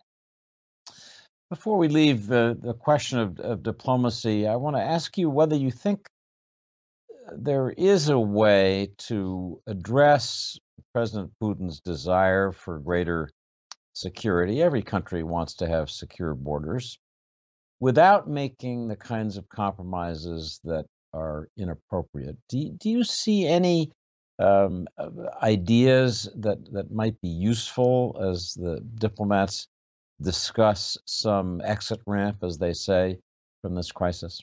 Before 1.51 1.79
we 1.79 1.89
leave 1.89 2.27
the, 2.27 2.57
the 2.61 2.75
question 2.75 3.19
of, 3.19 3.41
of 3.41 3.63
diplomacy, 3.63 4.47
I 4.47 4.57
want 4.57 4.77
to 4.77 4.83
ask 4.83 5.17
you 5.17 5.31
whether 5.31 5.57
you 5.57 5.71
think 5.71 6.07
there 7.35 7.71
is 7.71 8.11
a 8.11 8.19
way 8.19 8.91
to 8.99 9.61
address 9.67 10.59
President 10.93 11.33
Putin's 11.43 11.81
desire 11.81 12.53
for 12.53 12.79
greater 12.79 13.31
security. 13.95 14.63
Every 14.63 14.83
country 14.83 15.23
wants 15.23 15.55
to 15.57 15.67
have 15.67 15.91
secure 15.91 16.35
borders 16.35 16.99
without 17.81 18.29
making 18.29 18.89
the 18.89 18.97
kinds 18.97 19.39
of 19.39 19.49
compromises 19.49 20.61
that 20.65 20.85
are 21.15 21.49
inappropriate. 21.57 22.37
Do, 22.51 22.73
do 22.79 22.91
you 22.91 23.05
see 23.05 23.47
any 23.47 23.91
um, 24.39 24.87
ideas 25.43 26.29
that 26.37 26.73
that 26.73 26.91
might 26.91 27.21
be 27.21 27.29
useful 27.29 28.17
as 28.21 28.55
the 28.55 28.81
diplomats 28.95 29.69
discuss 30.21 30.97
some 31.05 31.61
exit 31.65 32.01
ramp, 32.07 32.39
as 32.43 32.59
they 32.59 32.73
say, 32.73 33.19
from 33.63 33.75
this 33.75 33.93
crisis? 33.93 34.43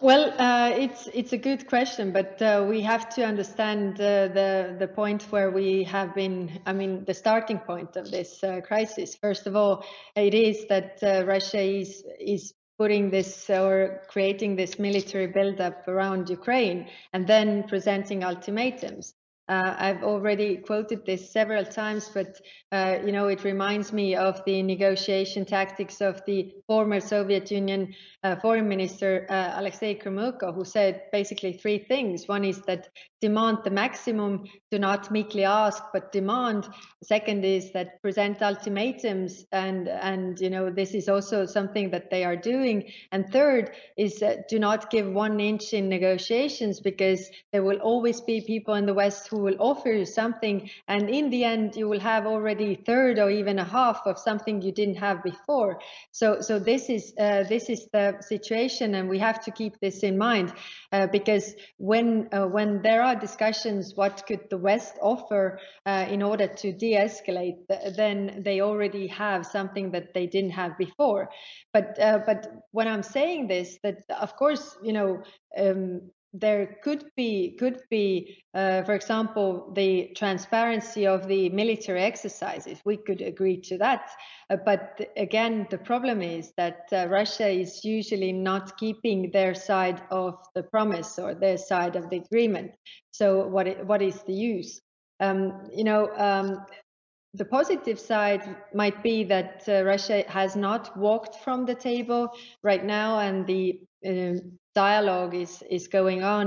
Well, 0.00 0.32
uh, 0.38 0.70
it's 0.76 1.08
it's 1.12 1.32
a 1.32 1.38
good 1.38 1.66
question, 1.66 2.12
but 2.12 2.40
uh, 2.40 2.64
we 2.68 2.82
have 2.82 3.08
to 3.16 3.24
understand 3.24 3.94
uh, 4.00 4.28
the 4.28 4.76
the 4.78 4.86
point 4.86 5.24
where 5.32 5.50
we 5.50 5.82
have 5.84 6.14
been. 6.14 6.60
I 6.66 6.72
mean, 6.72 7.04
the 7.04 7.14
starting 7.14 7.58
point 7.58 7.96
of 7.96 8.08
this 8.08 8.44
uh, 8.44 8.60
crisis. 8.60 9.16
First 9.16 9.48
of 9.48 9.56
all, 9.56 9.84
it 10.14 10.34
is 10.34 10.66
that 10.68 11.00
uh, 11.02 11.24
Russia 11.26 11.60
is 11.60 12.04
is 12.20 12.54
putting 12.78 13.10
this 13.10 13.50
or 13.50 14.00
creating 14.08 14.56
this 14.56 14.78
military 14.78 15.26
buildup 15.26 15.86
around 15.88 16.30
Ukraine 16.30 16.88
and 17.12 17.26
then 17.26 17.64
presenting 17.64 18.22
ultimatums. 18.22 19.14
Uh, 19.48 19.74
I've 19.78 20.02
already 20.02 20.58
quoted 20.58 21.06
this 21.06 21.32
several 21.32 21.64
times, 21.64 22.10
but 22.12 22.38
uh, 22.70 22.98
you 23.04 23.12
know 23.12 23.28
it 23.28 23.44
reminds 23.44 23.94
me 23.94 24.14
of 24.14 24.42
the 24.44 24.62
negotiation 24.62 25.46
tactics 25.46 26.02
of 26.02 26.20
the 26.26 26.52
former 26.66 27.00
Soviet 27.00 27.50
Union 27.50 27.94
uh, 28.22 28.36
Foreign 28.36 28.68
Minister 28.68 29.26
uh, 29.30 29.52
Alexei 29.54 29.98
Gromyko, 29.98 30.54
who 30.54 30.64
said 30.64 31.04
basically 31.12 31.54
three 31.54 31.78
things. 31.78 32.28
One 32.28 32.44
is 32.44 32.60
that 32.62 32.88
demand 33.22 33.58
the 33.64 33.70
maximum, 33.70 34.44
do 34.70 34.78
not 34.78 35.10
meekly 35.10 35.44
ask, 35.44 35.82
but 35.94 36.12
demand. 36.12 36.68
Second 37.02 37.44
is 37.44 37.72
that 37.72 38.02
present 38.02 38.42
ultimatums, 38.42 39.46
and 39.52 39.88
and 39.88 40.38
you 40.40 40.50
know 40.50 40.68
this 40.68 40.92
is 40.92 41.08
also 41.08 41.46
something 41.46 41.90
that 41.90 42.10
they 42.10 42.22
are 42.22 42.36
doing. 42.36 42.92
And 43.12 43.26
third 43.32 43.72
is 43.96 44.22
do 44.50 44.58
not 44.58 44.90
give 44.90 45.10
one 45.10 45.40
inch 45.40 45.72
in 45.72 45.88
negotiations 45.88 46.80
because 46.80 47.30
there 47.52 47.62
will 47.62 47.78
always 47.78 48.20
be 48.20 48.42
people 48.42 48.74
in 48.74 48.84
the 48.84 48.94
West 48.94 49.28
who 49.28 49.37
will 49.40 49.56
offer 49.58 49.90
you 49.90 50.04
something, 50.04 50.70
and 50.86 51.10
in 51.10 51.30
the 51.30 51.44
end 51.44 51.74
you 51.74 51.88
will 51.88 52.00
have 52.00 52.26
already 52.26 52.76
third 52.76 53.18
or 53.18 53.30
even 53.30 53.58
a 53.58 53.64
half 53.64 54.02
of 54.06 54.16
something 54.18 54.62
you 54.62 54.72
didn't 54.72 54.96
have 54.96 55.24
before. 55.24 55.80
So 56.12 56.40
so 56.40 56.60
this 56.60 56.88
is 56.88 57.12
uh, 57.18 57.42
this 57.48 57.68
is 57.68 57.88
the 57.92 58.18
situation, 58.20 58.94
and 58.94 59.08
we 59.08 59.18
have 59.18 59.40
to 59.44 59.50
keep 59.50 59.80
this 59.80 60.04
in 60.04 60.16
mind 60.16 60.52
uh, 60.92 61.08
because 61.08 61.54
when 61.78 62.28
uh, 62.32 62.46
when 62.46 62.80
there 62.82 63.02
are 63.02 63.08
are 63.08 63.16
discussions 63.16 63.94
what 63.94 64.24
could 64.26 64.48
the 64.50 64.58
West 64.58 64.94
offer 65.00 65.58
uh, 65.86 66.06
in 66.08 66.22
order 66.22 66.46
to 66.46 66.72
de-escalate, 66.72 67.58
then 67.96 68.42
they 68.44 68.60
already 68.60 69.06
have 69.06 69.46
something 69.46 69.90
that 69.92 70.14
they 70.14 70.26
didn't 70.26 70.50
have 70.50 70.76
before. 70.78 71.30
But 71.72 71.98
uh, 72.00 72.20
but 72.26 72.46
when 72.72 72.86
I'm 72.86 73.02
saying 73.02 73.48
this, 73.48 73.78
that 73.82 73.98
of 74.20 74.36
course 74.36 74.76
you 74.82 74.92
know 74.92 75.22
um, 75.56 76.10
there 76.32 76.76
could 76.82 77.04
be 77.16 77.56
could 77.58 77.80
be 77.90 78.44
uh, 78.54 78.82
for 78.82 78.94
example 78.94 79.72
the 79.74 80.12
transparency 80.14 81.06
of 81.06 81.26
the 81.26 81.48
military 81.48 82.02
exercises. 82.02 82.80
We 82.84 82.98
could 82.98 83.22
agree 83.22 83.56
to 83.62 83.78
that. 83.78 84.10
Uh, 84.50 84.56
but 84.64 85.00
again 85.16 85.66
the 85.70 85.78
problem 85.78 86.20
is 86.20 86.52
that 86.56 86.86
uh, 86.92 87.06
russia 87.08 87.48
is 87.48 87.84
usually 87.84 88.32
not 88.32 88.76
keeping 88.76 89.30
their 89.30 89.54
side 89.54 90.02
of 90.10 90.34
the 90.54 90.62
promise 90.62 91.18
or 91.18 91.34
their 91.34 91.56
side 91.56 91.96
of 91.96 92.10
the 92.10 92.18
agreement. 92.18 92.72
So 93.10 93.46
what 93.46 93.86
what 93.86 94.02
is 94.02 94.22
the 94.22 94.34
use? 94.34 94.80
Um, 95.20 95.68
you 95.74 95.84
know 95.84 96.10
um, 96.16 96.66
the 97.34 97.44
positive 97.44 98.00
side 98.00 98.56
might 98.74 99.02
be 99.02 99.24
that 99.24 99.64
uh, 99.68 99.84
Russia 99.84 100.24
has 100.28 100.56
not 100.56 100.96
walked 100.96 101.36
from 101.36 101.66
the 101.66 101.74
table 101.74 102.30
right 102.62 102.84
now, 102.84 103.18
and 103.18 103.46
the 103.46 103.80
uh, 104.06 104.40
dialogue 104.86 105.34
is 105.34 105.62
is 105.70 105.88
going 105.88 106.22
on 106.22 106.46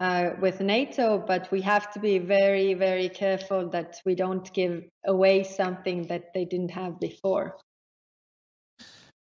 uh, 0.00 0.30
with 0.40 0.60
NATO. 0.60 1.06
But 1.18 1.50
we 1.50 1.60
have 1.62 1.90
to 1.94 1.98
be 2.00 2.18
very, 2.18 2.74
very 2.74 3.08
careful 3.08 3.70
that 3.70 3.90
we 4.04 4.14
don't 4.14 4.52
give 4.52 4.74
away 5.04 5.44
something 5.44 6.06
that 6.08 6.24
they 6.34 6.44
didn't 6.44 6.72
have 6.72 6.98
before. 7.00 7.56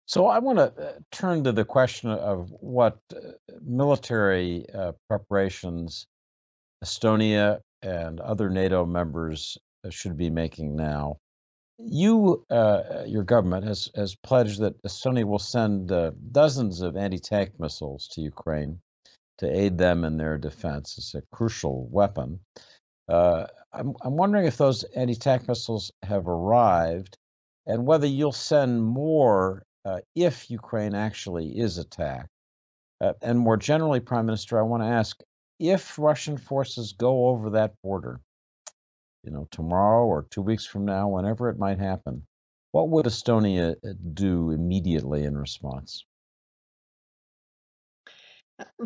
So 0.05 0.27
I 0.27 0.39
want 0.39 0.57
to 0.57 0.67
uh, 0.77 0.93
turn 1.11 1.43
to 1.45 1.51
the 1.51 1.65
question 1.65 2.09
of 2.09 2.37
what 2.59 2.97
uh, 3.13 3.17
military 3.61 4.65
uh, 4.73 4.91
preparations 5.07 6.05
Estonia 6.83 7.59
and 7.81 8.19
other 8.19 8.49
NATO 8.49 8.85
members 8.85 9.57
should 9.89 10.17
be 10.17 10.29
making 10.29 10.75
now. 10.75 11.17
You, 11.85 12.45
uh, 12.49 13.03
your 13.05 13.23
government 13.23 13.65
has 13.65 13.89
has 13.95 14.15
pledged 14.15 14.59
that 14.61 14.81
Estonia 14.83 15.23
will 15.23 15.39
send 15.39 15.91
uh, 15.91 16.11
dozens 16.31 16.81
of 16.81 16.95
anti-tank 16.95 17.59
missiles 17.59 18.07
to 18.09 18.21
Ukraine 18.21 18.81
to 19.39 19.49
aid 19.49 19.77
them 19.77 20.03
in 20.03 20.17
their 20.17 20.37
defense. 20.37 20.97
It's 20.97 21.15
a 21.15 21.23
crucial 21.31 21.87
weapon. 21.87 22.39
Uh, 23.09 23.47
I'm 23.73 23.95
I'm 24.01 24.15
wondering 24.15 24.45
if 24.45 24.57
those 24.57 24.83
anti-tank 24.83 25.47
missiles 25.47 25.91
have 26.03 26.27
arrived, 26.27 27.17
and 27.65 27.85
whether 27.85 28.07
you'll 28.07 28.31
send 28.31 28.83
more 28.83 29.65
uh, 29.85 29.99
if 30.15 30.49
Ukraine 30.51 30.93
actually 30.93 31.57
is 31.57 31.77
attacked. 31.77 32.29
Uh, 32.99 33.13
and 33.21 33.39
more 33.39 33.57
generally, 33.57 33.99
Prime 33.99 34.27
Minister, 34.27 34.59
I 34.59 34.63
want 34.63 34.83
to 34.83 34.87
ask 34.87 35.21
if 35.59 35.97
Russian 35.97 36.37
forces 36.37 36.93
go 36.93 37.27
over 37.29 37.51
that 37.51 37.73
border 37.81 38.19
you 39.23 39.31
know, 39.31 39.47
tomorrow 39.51 40.05
or 40.05 40.27
two 40.29 40.41
weeks 40.41 40.65
from 40.65 40.85
now, 40.85 41.07
whenever 41.07 41.49
it 41.49 41.59
might 41.59 41.79
happen, 41.79 42.25
what 42.71 42.89
would 42.89 43.05
Estonia 43.05 43.71
uh, 43.71 43.93
do 44.13 44.51
immediately 44.51 45.25
in 45.25 45.37
response? 45.37 46.05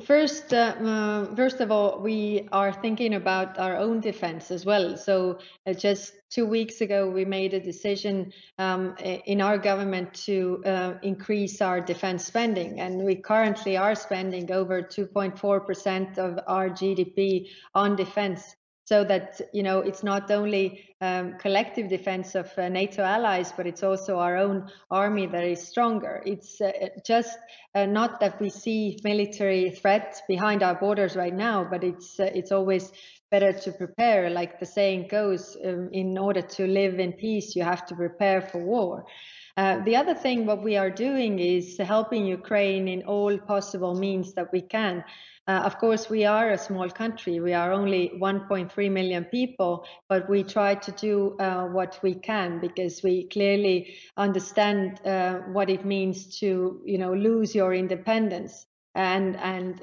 First, 0.05 0.53
uh, 0.53 0.75
uh, 0.79 1.35
first 1.35 1.59
of 1.59 1.71
all, 1.71 1.99
we 1.99 2.47
are 2.51 2.71
thinking 2.71 3.15
about 3.15 3.57
our 3.59 3.75
own 3.75 3.99
defense 3.99 4.49
as 4.49 4.65
well. 4.65 4.95
So, 4.95 5.39
uh, 5.65 5.73
just 5.73 6.13
two 6.29 6.45
weeks 6.45 6.81
ago, 6.81 7.09
we 7.09 7.25
made 7.25 7.53
a 7.53 7.59
decision 7.59 8.31
um, 8.57 8.95
in 8.99 9.41
our 9.41 9.57
government 9.57 10.13
to 10.25 10.63
uh, 10.65 10.93
increase 11.01 11.61
our 11.61 11.81
defense 11.81 12.25
spending, 12.25 12.79
and 12.79 13.03
we 13.03 13.15
currently 13.15 13.75
are 13.75 13.95
spending 13.95 14.51
over 14.51 14.81
2.4% 14.81 16.17
of 16.17 16.39
our 16.47 16.69
GDP 16.69 17.49
on 17.73 17.95
defense 17.95 18.55
so 18.85 19.03
that 19.03 19.41
you 19.51 19.63
know 19.63 19.79
it's 19.79 20.03
not 20.03 20.31
only 20.31 20.95
um, 21.01 21.37
collective 21.39 21.89
defense 21.89 22.35
of 22.35 22.51
uh, 22.57 22.69
NATO 22.69 23.03
allies, 23.03 23.51
but 23.51 23.67
it's 23.67 23.83
also 23.83 24.19
our 24.19 24.37
own 24.37 24.69
army 24.89 25.25
that 25.27 25.43
is 25.43 25.67
stronger. 25.67 26.21
It's 26.25 26.61
uh, 26.61 26.71
just 27.05 27.37
uh, 27.73 27.87
not 27.87 28.19
that 28.19 28.39
we 28.39 28.49
see 28.49 28.99
military 29.03 29.71
threats 29.71 30.21
behind 30.27 30.63
our 30.63 30.75
borders 30.75 31.15
right 31.15 31.33
now, 31.33 31.67
but 31.69 31.83
it's 31.83 32.19
uh, 32.19 32.29
it's 32.33 32.51
always 32.51 32.91
better 33.31 33.51
to 33.51 33.71
prepare. 33.71 34.29
Like 34.29 34.59
the 34.59 34.65
saying 34.65 35.07
goes, 35.09 35.57
um, 35.65 35.89
in 35.91 36.17
order 36.17 36.41
to 36.41 36.67
live 36.67 36.99
in 36.99 37.13
peace, 37.13 37.55
you 37.55 37.63
have 37.63 37.85
to 37.87 37.95
prepare 37.95 38.41
for 38.41 38.63
war. 38.63 39.05
Uh, 39.57 39.79
the 39.85 39.95
other 39.95 40.13
thing 40.13 40.45
what 40.45 40.61
we 40.63 40.75
are 40.75 40.89
doing 40.89 41.39
is 41.39 41.77
helping 41.77 42.25
Ukraine 42.25 42.89
in 42.89 43.03
all 43.03 43.37
possible 43.37 43.95
means 43.95 44.33
that 44.33 44.51
we 44.51 44.61
can. 44.61 45.03
Uh, 45.47 45.61
of 45.63 45.77
course, 45.77 46.09
we 46.09 46.25
are 46.25 46.49
a 46.51 46.57
small 46.57 46.89
country. 46.89 47.39
We 47.39 47.53
are 47.53 47.71
only 47.71 48.11
1.3 48.19 48.91
million 48.91 49.25
people, 49.25 49.85
but 50.09 50.27
we 50.27 50.43
try 50.43 50.75
to 50.75 50.91
do 50.91 51.37
uh, 51.39 51.67
what 51.67 51.99
we 52.01 52.15
can 52.15 52.59
because 52.59 53.01
we 53.03 53.27
clearly 53.29 53.95
understand 54.17 54.99
uh, 55.05 55.39
what 55.53 55.69
it 55.69 55.85
means 55.85 56.39
to, 56.39 56.81
you 56.83 56.97
know, 56.97 57.13
lose 57.13 57.55
your 57.55 57.73
independence. 57.73 58.65
And 58.95 59.35
and 59.37 59.81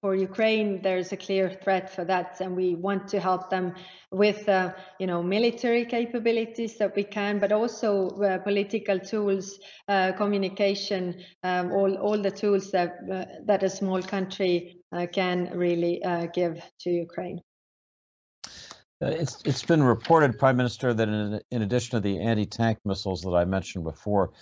for 0.00 0.14
Ukraine, 0.14 0.80
there's 0.82 1.12
a 1.12 1.16
clear 1.16 1.50
threat 1.62 1.94
for 1.94 2.04
that, 2.06 2.40
and 2.40 2.56
we 2.56 2.74
want 2.74 3.06
to 3.08 3.20
help 3.20 3.50
them 3.50 3.74
with, 4.10 4.48
uh, 4.48 4.72
you 4.98 5.06
know, 5.06 5.22
military 5.22 5.84
capabilities 5.84 6.78
that 6.78 6.96
we 6.96 7.04
can, 7.04 7.38
but 7.38 7.52
also 7.52 8.08
uh, 8.08 8.38
political 8.38 8.98
tools, 8.98 9.58
uh, 9.88 10.12
communication, 10.12 11.22
um, 11.42 11.70
all 11.72 11.94
all 11.96 12.18
the 12.18 12.30
tools 12.30 12.70
that 12.70 12.96
uh, 13.12 13.24
that 13.44 13.62
a 13.62 13.68
small 13.68 14.02
country 14.02 14.78
uh, 14.92 15.06
can 15.12 15.50
really 15.54 16.02
uh, 16.02 16.26
give 16.32 16.62
to 16.80 16.90
Ukraine. 16.90 17.40
It's 19.02 19.36
it's 19.44 19.64
been 19.64 19.82
reported, 19.82 20.38
Prime 20.38 20.56
Minister, 20.56 20.94
that 20.94 21.08
in, 21.08 21.40
in 21.50 21.62
addition 21.62 21.90
to 21.96 22.00
the 22.00 22.20
anti-tank 22.20 22.78
missiles 22.86 23.20
that 23.22 23.34
I 23.34 23.44
mentioned 23.44 23.84
before, 23.84 24.32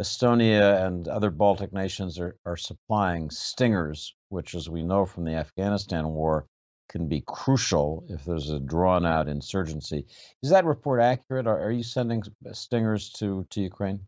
Estonia 0.00 0.84
and 0.84 1.06
other 1.06 1.30
Baltic 1.30 1.72
nations 1.72 2.18
are, 2.18 2.36
are 2.44 2.56
supplying 2.56 3.30
Stingers, 3.30 4.14
which, 4.28 4.54
as 4.54 4.68
we 4.68 4.82
know 4.82 5.06
from 5.06 5.24
the 5.24 5.34
Afghanistan 5.34 6.08
war, 6.08 6.46
can 6.88 7.08
be 7.08 7.22
crucial 7.26 8.04
if 8.08 8.24
there's 8.24 8.50
a 8.50 8.58
drawn 8.58 9.06
out 9.06 9.28
insurgency. 9.28 10.06
Is 10.42 10.50
that 10.50 10.64
report 10.64 11.00
accurate? 11.00 11.46
Are, 11.46 11.60
are 11.60 11.70
you 11.70 11.84
sending 11.84 12.22
Stingers 12.52 13.10
to, 13.12 13.46
to 13.50 13.60
Ukraine? 13.60 14.06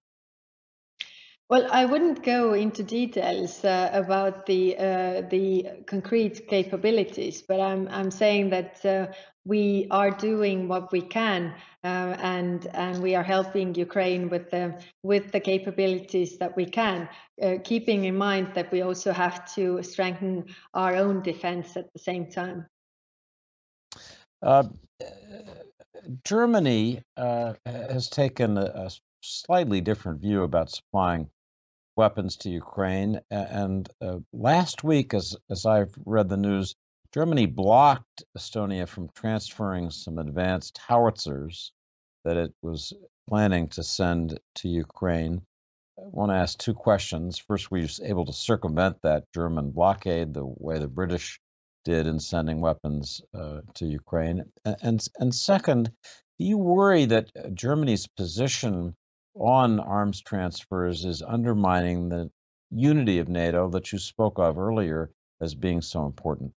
Well, 1.48 1.68
I 1.70 1.84
wouldn't 1.84 2.24
go 2.24 2.54
into 2.54 2.82
details 2.82 3.64
uh, 3.64 3.90
about 3.92 4.46
the 4.46 4.76
uh, 4.76 5.20
the 5.30 5.84
concrete 5.86 6.48
capabilities, 6.48 7.40
but 7.40 7.60
I'm 7.60 7.86
I'm 7.88 8.10
saying 8.10 8.50
that 8.50 8.84
uh, 8.84 9.06
we 9.44 9.86
are 9.92 10.10
doing 10.10 10.66
what 10.66 10.90
we 10.90 11.02
can, 11.02 11.54
uh, 11.84 12.16
and 12.18 12.66
and 12.74 13.00
we 13.00 13.14
are 13.14 13.22
helping 13.22 13.76
Ukraine 13.76 14.28
with 14.28 14.50
the 14.50 14.82
with 15.04 15.30
the 15.30 15.38
capabilities 15.38 16.36
that 16.38 16.56
we 16.56 16.66
can, 16.66 17.08
uh, 17.40 17.58
keeping 17.62 18.06
in 18.06 18.16
mind 18.18 18.48
that 18.54 18.72
we 18.72 18.82
also 18.82 19.12
have 19.12 19.54
to 19.54 19.84
strengthen 19.84 20.46
our 20.74 20.96
own 20.96 21.22
defense 21.22 21.76
at 21.76 21.92
the 21.92 22.00
same 22.00 22.28
time. 22.28 22.66
Uh, 24.42 24.64
Germany 26.24 27.02
has 27.16 28.08
taken 28.08 28.58
a, 28.58 28.64
a 28.64 28.90
slightly 29.22 29.80
different 29.80 30.20
view 30.20 30.42
about 30.42 30.70
supplying 30.70 31.30
weapons 31.96 32.36
to 32.38 32.50
Ukraine. 32.50 33.20
And 33.30 33.88
uh, 34.00 34.18
last 34.32 34.84
week, 34.84 35.14
as 35.14 35.36
as 35.50 35.66
I've 35.66 35.94
read 36.04 36.28
the 36.28 36.36
news, 36.36 36.74
Germany 37.12 37.46
blocked 37.46 38.24
Estonia 38.36 38.86
from 38.86 39.08
transferring 39.14 39.90
some 39.90 40.18
advanced 40.18 40.78
howitzers 40.78 41.72
that 42.24 42.36
it 42.36 42.52
was 42.60 42.92
planning 43.28 43.68
to 43.68 43.82
send 43.82 44.38
to 44.56 44.68
Ukraine. 44.68 45.42
I 45.98 46.02
want 46.08 46.30
to 46.30 46.36
ask 46.36 46.58
two 46.58 46.74
questions. 46.74 47.38
First, 47.38 47.70
were 47.70 47.78
you 47.78 47.88
able 48.02 48.26
to 48.26 48.32
circumvent 48.32 49.00
that 49.02 49.32
German 49.32 49.70
blockade 49.70 50.34
the 50.34 50.44
way 50.44 50.78
the 50.78 50.88
British 50.88 51.40
did 51.84 52.06
in 52.06 52.20
sending 52.20 52.60
weapons 52.60 53.22
uh, 53.32 53.60
to 53.74 53.86
Ukraine? 53.86 54.44
And, 54.64 54.76
and, 54.82 55.08
and 55.18 55.34
second, 55.34 55.90
do 56.38 56.44
you 56.44 56.58
worry 56.58 57.06
that 57.06 57.30
uh, 57.34 57.48
Germany's 57.48 58.06
position 58.06 58.94
on 59.38 59.80
arms 59.80 60.20
transfers 60.22 61.04
is 61.04 61.22
undermining 61.22 62.08
the 62.08 62.30
unity 62.70 63.18
of 63.18 63.28
NATO 63.28 63.68
that 63.70 63.92
you 63.92 63.98
spoke 63.98 64.38
of 64.38 64.58
earlier 64.58 65.10
as 65.40 65.54
being 65.54 65.82
so 65.82 66.06
important? 66.06 66.52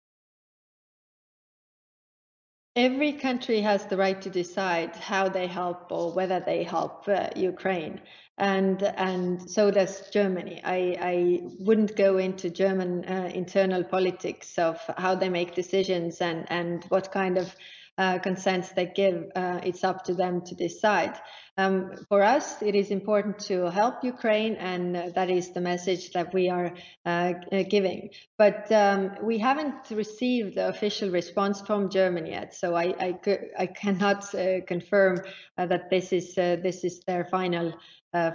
Every 2.76 3.12
country 3.12 3.60
has 3.62 3.86
the 3.86 3.96
right 3.96 4.22
to 4.22 4.30
decide 4.30 4.94
how 4.94 5.28
they 5.28 5.48
help 5.48 5.90
or 5.90 6.12
whether 6.12 6.38
they 6.38 6.62
help 6.62 7.08
uh, 7.08 7.28
Ukraine, 7.34 8.00
and 8.36 8.80
and 8.84 9.50
so 9.50 9.72
does 9.72 10.08
Germany. 10.10 10.60
I, 10.62 10.96
I 11.00 11.40
wouldn't 11.58 11.96
go 11.96 12.18
into 12.18 12.50
German 12.50 13.04
uh, 13.04 13.32
internal 13.34 13.82
politics 13.82 14.56
of 14.58 14.80
how 14.96 15.16
they 15.16 15.28
make 15.28 15.56
decisions 15.56 16.20
and 16.20 16.46
and 16.50 16.84
what 16.84 17.10
kind 17.10 17.36
of 17.36 17.52
uh, 17.98 18.18
consents 18.20 18.70
they 18.70 18.86
give. 18.86 19.26
Uh, 19.34 19.60
it's 19.64 19.82
up 19.82 20.04
to 20.04 20.14
them 20.14 20.40
to 20.42 20.54
decide. 20.54 21.14
Um, 21.56 21.90
for 22.08 22.22
us, 22.22 22.62
it 22.62 22.76
is 22.76 22.92
important 22.92 23.40
to 23.40 23.68
help 23.70 24.04
Ukraine, 24.04 24.54
and 24.54 24.96
uh, 24.96 25.08
that 25.16 25.28
is 25.28 25.52
the 25.52 25.60
message 25.60 26.12
that 26.12 26.32
we 26.32 26.48
are 26.48 26.72
uh, 27.04 27.32
giving. 27.68 28.10
But 28.38 28.70
um, 28.70 29.16
we 29.20 29.38
haven't 29.38 29.90
received 29.90 30.54
the 30.54 30.68
official 30.68 31.10
response 31.10 31.60
from 31.60 31.90
Germany 31.90 32.30
yet, 32.30 32.54
so 32.54 32.76
I, 32.76 32.94
I, 33.00 33.38
I 33.58 33.66
cannot 33.66 34.32
uh, 34.32 34.60
confirm 34.66 35.20
uh, 35.58 35.66
that 35.66 35.90
this 35.90 36.12
is 36.12 36.36
this 36.36 36.84
is 36.84 37.00
their 37.06 37.24
final 37.24 37.74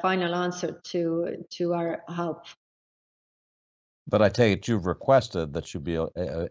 final 0.01 0.35
answer 0.35 0.81
to 0.83 1.45
to 1.51 1.73
our 1.73 2.03
help. 2.09 2.45
But 4.07 4.21
I 4.21 4.27
take 4.27 4.57
it 4.57 4.67
you've 4.67 4.85
requested 4.85 5.53
that 5.53 5.73
you 5.73 5.79
be 5.79 5.95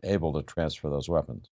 able 0.02 0.32
to 0.32 0.42
transfer 0.42 0.88
those 0.88 1.10
weapons. 1.10 1.50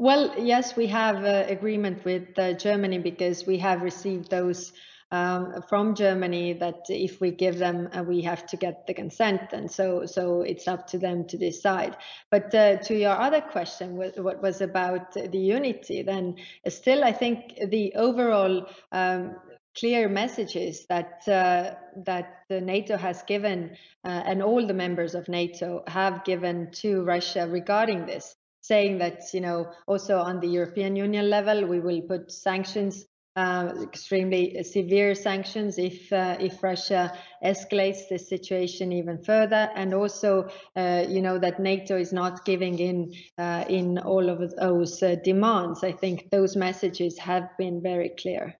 Well, 0.00 0.32
yes, 0.38 0.76
we 0.76 0.86
have 0.86 1.24
an 1.24 1.48
agreement 1.48 2.04
with 2.04 2.38
uh, 2.38 2.52
Germany 2.52 2.98
because 2.98 3.46
we 3.46 3.58
have 3.58 3.82
received 3.82 4.30
those 4.30 4.72
um, 5.10 5.62
from 5.68 5.96
Germany 5.96 6.52
that 6.52 6.82
if 6.88 7.20
we 7.20 7.32
give 7.32 7.58
them, 7.58 7.88
uh, 7.92 8.04
we 8.04 8.22
have 8.22 8.46
to 8.46 8.56
get 8.56 8.86
the 8.86 8.94
consent, 8.94 9.52
and 9.52 9.68
so 9.68 10.06
so 10.06 10.42
it's 10.42 10.68
up 10.68 10.86
to 10.88 10.98
them 10.98 11.26
to 11.26 11.36
decide. 11.36 11.96
But 12.30 12.54
uh, 12.54 12.76
to 12.76 12.94
your 12.94 13.18
other 13.18 13.40
question, 13.40 13.96
what 13.96 14.40
was 14.40 14.60
about 14.60 15.14
the 15.14 15.38
unity, 15.38 16.02
then 16.02 16.36
still, 16.68 17.02
I 17.02 17.12
think 17.12 17.58
the 17.68 17.94
overall 17.96 18.66
um, 18.92 19.34
clear 19.76 20.08
messages 20.08 20.86
that 20.88 21.26
uh, 21.26 21.74
that 22.04 22.44
NATO 22.50 22.96
has 22.96 23.22
given 23.22 23.76
uh, 24.04 24.22
and 24.26 24.42
all 24.42 24.64
the 24.64 24.74
members 24.74 25.14
of 25.16 25.28
NATO 25.28 25.82
have 25.86 26.24
given 26.24 26.70
to 26.82 27.02
Russia 27.02 27.48
regarding 27.48 28.06
this 28.06 28.36
saying 28.68 28.98
that 28.98 29.22
you 29.32 29.40
know 29.40 29.72
also 29.86 30.18
on 30.18 30.40
the 30.40 30.48
European 30.48 30.94
Union 30.94 31.28
level 31.30 31.66
we 31.66 31.80
will 31.80 32.02
put 32.02 32.30
sanctions, 32.30 33.06
uh, 33.34 33.72
extremely 33.82 34.62
severe 34.62 35.14
sanctions 35.14 35.78
if 35.78 36.12
uh, 36.12 36.36
if 36.38 36.62
Russia 36.62 37.12
escalates 37.42 38.08
the 38.10 38.18
situation 38.18 38.92
even 38.92 39.22
further, 39.22 39.70
and 39.74 39.94
also 39.94 40.48
uh, 40.76 41.04
you 41.08 41.22
know 41.22 41.38
that 41.38 41.58
NATO 41.58 41.96
is 41.96 42.12
not 42.12 42.44
giving 42.44 42.78
in 42.78 43.12
uh, 43.38 43.64
in 43.68 43.98
all 43.98 44.28
of 44.28 44.38
those 44.56 45.02
uh, 45.02 45.16
demands. 45.24 45.82
I 45.82 45.92
think 45.92 46.28
those 46.30 46.54
messages 46.56 47.18
have 47.18 47.48
been 47.58 47.82
very 47.82 48.10
clear. 48.10 48.54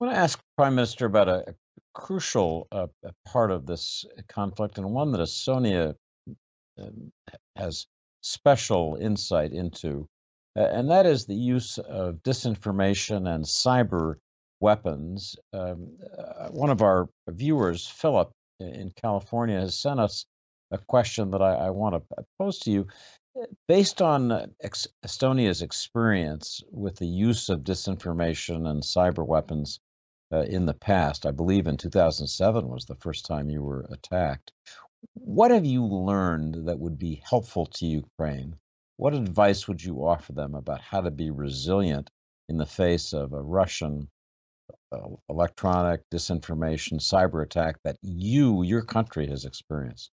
I 0.00 0.04
want 0.04 0.14
to 0.14 0.20
ask 0.20 0.40
Prime 0.56 0.74
Minister 0.76 1.06
about 1.06 1.28
a, 1.28 1.50
a 1.50 1.54
crucial 1.92 2.68
uh, 2.72 2.86
part 3.26 3.50
of 3.50 3.66
this 3.66 4.06
conflict 4.28 4.78
and 4.78 4.86
one 4.94 5.12
that 5.12 5.20
Estonia 5.20 5.94
um, 6.78 7.12
has 7.56 7.86
special 8.20 8.96
insight 9.00 9.52
into, 9.52 10.08
and 10.54 10.90
that 10.90 11.06
is 11.06 11.26
the 11.26 11.34
use 11.34 11.78
of 11.78 12.16
disinformation 12.22 13.28
and 13.32 13.44
cyber 13.44 14.16
weapons. 14.60 15.36
Um, 15.52 15.98
uh, 16.16 16.48
one 16.48 16.70
of 16.70 16.82
our 16.82 17.08
viewers, 17.28 17.86
Philip 17.86 18.30
in 18.60 18.92
California, 18.96 19.60
has 19.60 19.78
sent 19.78 20.00
us 20.00 20.26
a 20.70 20.78
question 20.78 21.30
that 21.30 21.42
I, 21.42 21.54
I 21.54 21.70
want 21.70 21.94
to 21.94 22.24
pose 22.38 22.58
to 22.60 22.70
you. 22.70 22.86
Based 23.68 24.02
on 24.02 24.52
ex- 24.60 24.88
Estonia's 25.04 25.62
experience 25.62 26.60
with 26.72 26.96
the 26.96 27.06
use 27.06 27.48
of 27.48 27.60
disinformation 27.60 28.68
and 28.68 28.82
cyber 28.82 29.24
weapons 29.24 29.78
uh, 30.32 30.40
in 30.40 30.66
the 30.66 30.74
past, 30.74 31.24
I 31.24 31.30
believe 31.30 31.68
in 31.68 31.76
2007 31.76 32.68
was 32.68 32.84
the 32.86 32.96
first 32.96 33.26
time 33.26 33.48
you 33.48 33.62
were 33.62 33.86
attacked. 33.90 34.52
What 35.14 35.50
have 35.50 35.64
you 35.64 35.84
learned 35.84 36.66
that 36.68 36.78
would 36.78 36.98
be 36.98 37.22
helpful 37.24 37.66
to 37.66 37.86
Ukraine? 37.86 38.56
What 38.96 39.14
advice 39.14 39.68
would 39.68 39.82
you 39.82 40.06
offer 40.06 40.32
them 40.32 40.54
about 40.54 40.80
how 40.80 41.00
to 41.02 41.10
be 41.10 41.30
resilient 41.30 42.10
in 42.48 42.58
the 42.58 42.66
face 42.66 43.12
of 43.12 43.32
a 43.32 43.42
Russian 43.42 44.08
uh, 44.90 44.98
electronic 45.28 46.00
disinformation 46.10 46.98
cyber 46.98 47.42
attack 47.42 47.76
that 47.84 47.96
you, 48.02 48.62
your 48.62 48.82
country, 48.82 49.26
has 49.28 49.44
experienced? 49.44 50.10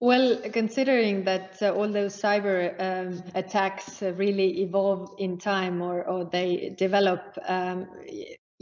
Well, 0.00 0.40
considering 0.52 1.24
that 1.24 1.62
uh, 1.62 1.72
all 1.74 1.86
those 1.86 2.20
cyber 2.20 2.74
um, 2.80 3.22
attacks 3.36 4.02
uh, 4.02 4.12
really 4.14 4.62
evolve 4.62 5.14
in 5.18 5.38
time 5.38 5.80
or, 5.80 6.02
or 6.04 6.24
they 6.24 6.74
develop, 6.76 7.38
um, 7.46 7.86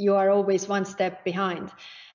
you 0.01 0.17
are 0.17 0.31
always 0.31 0.67
one 0.69 0.85
step 0.85 1.25
behind. 1.25 1.71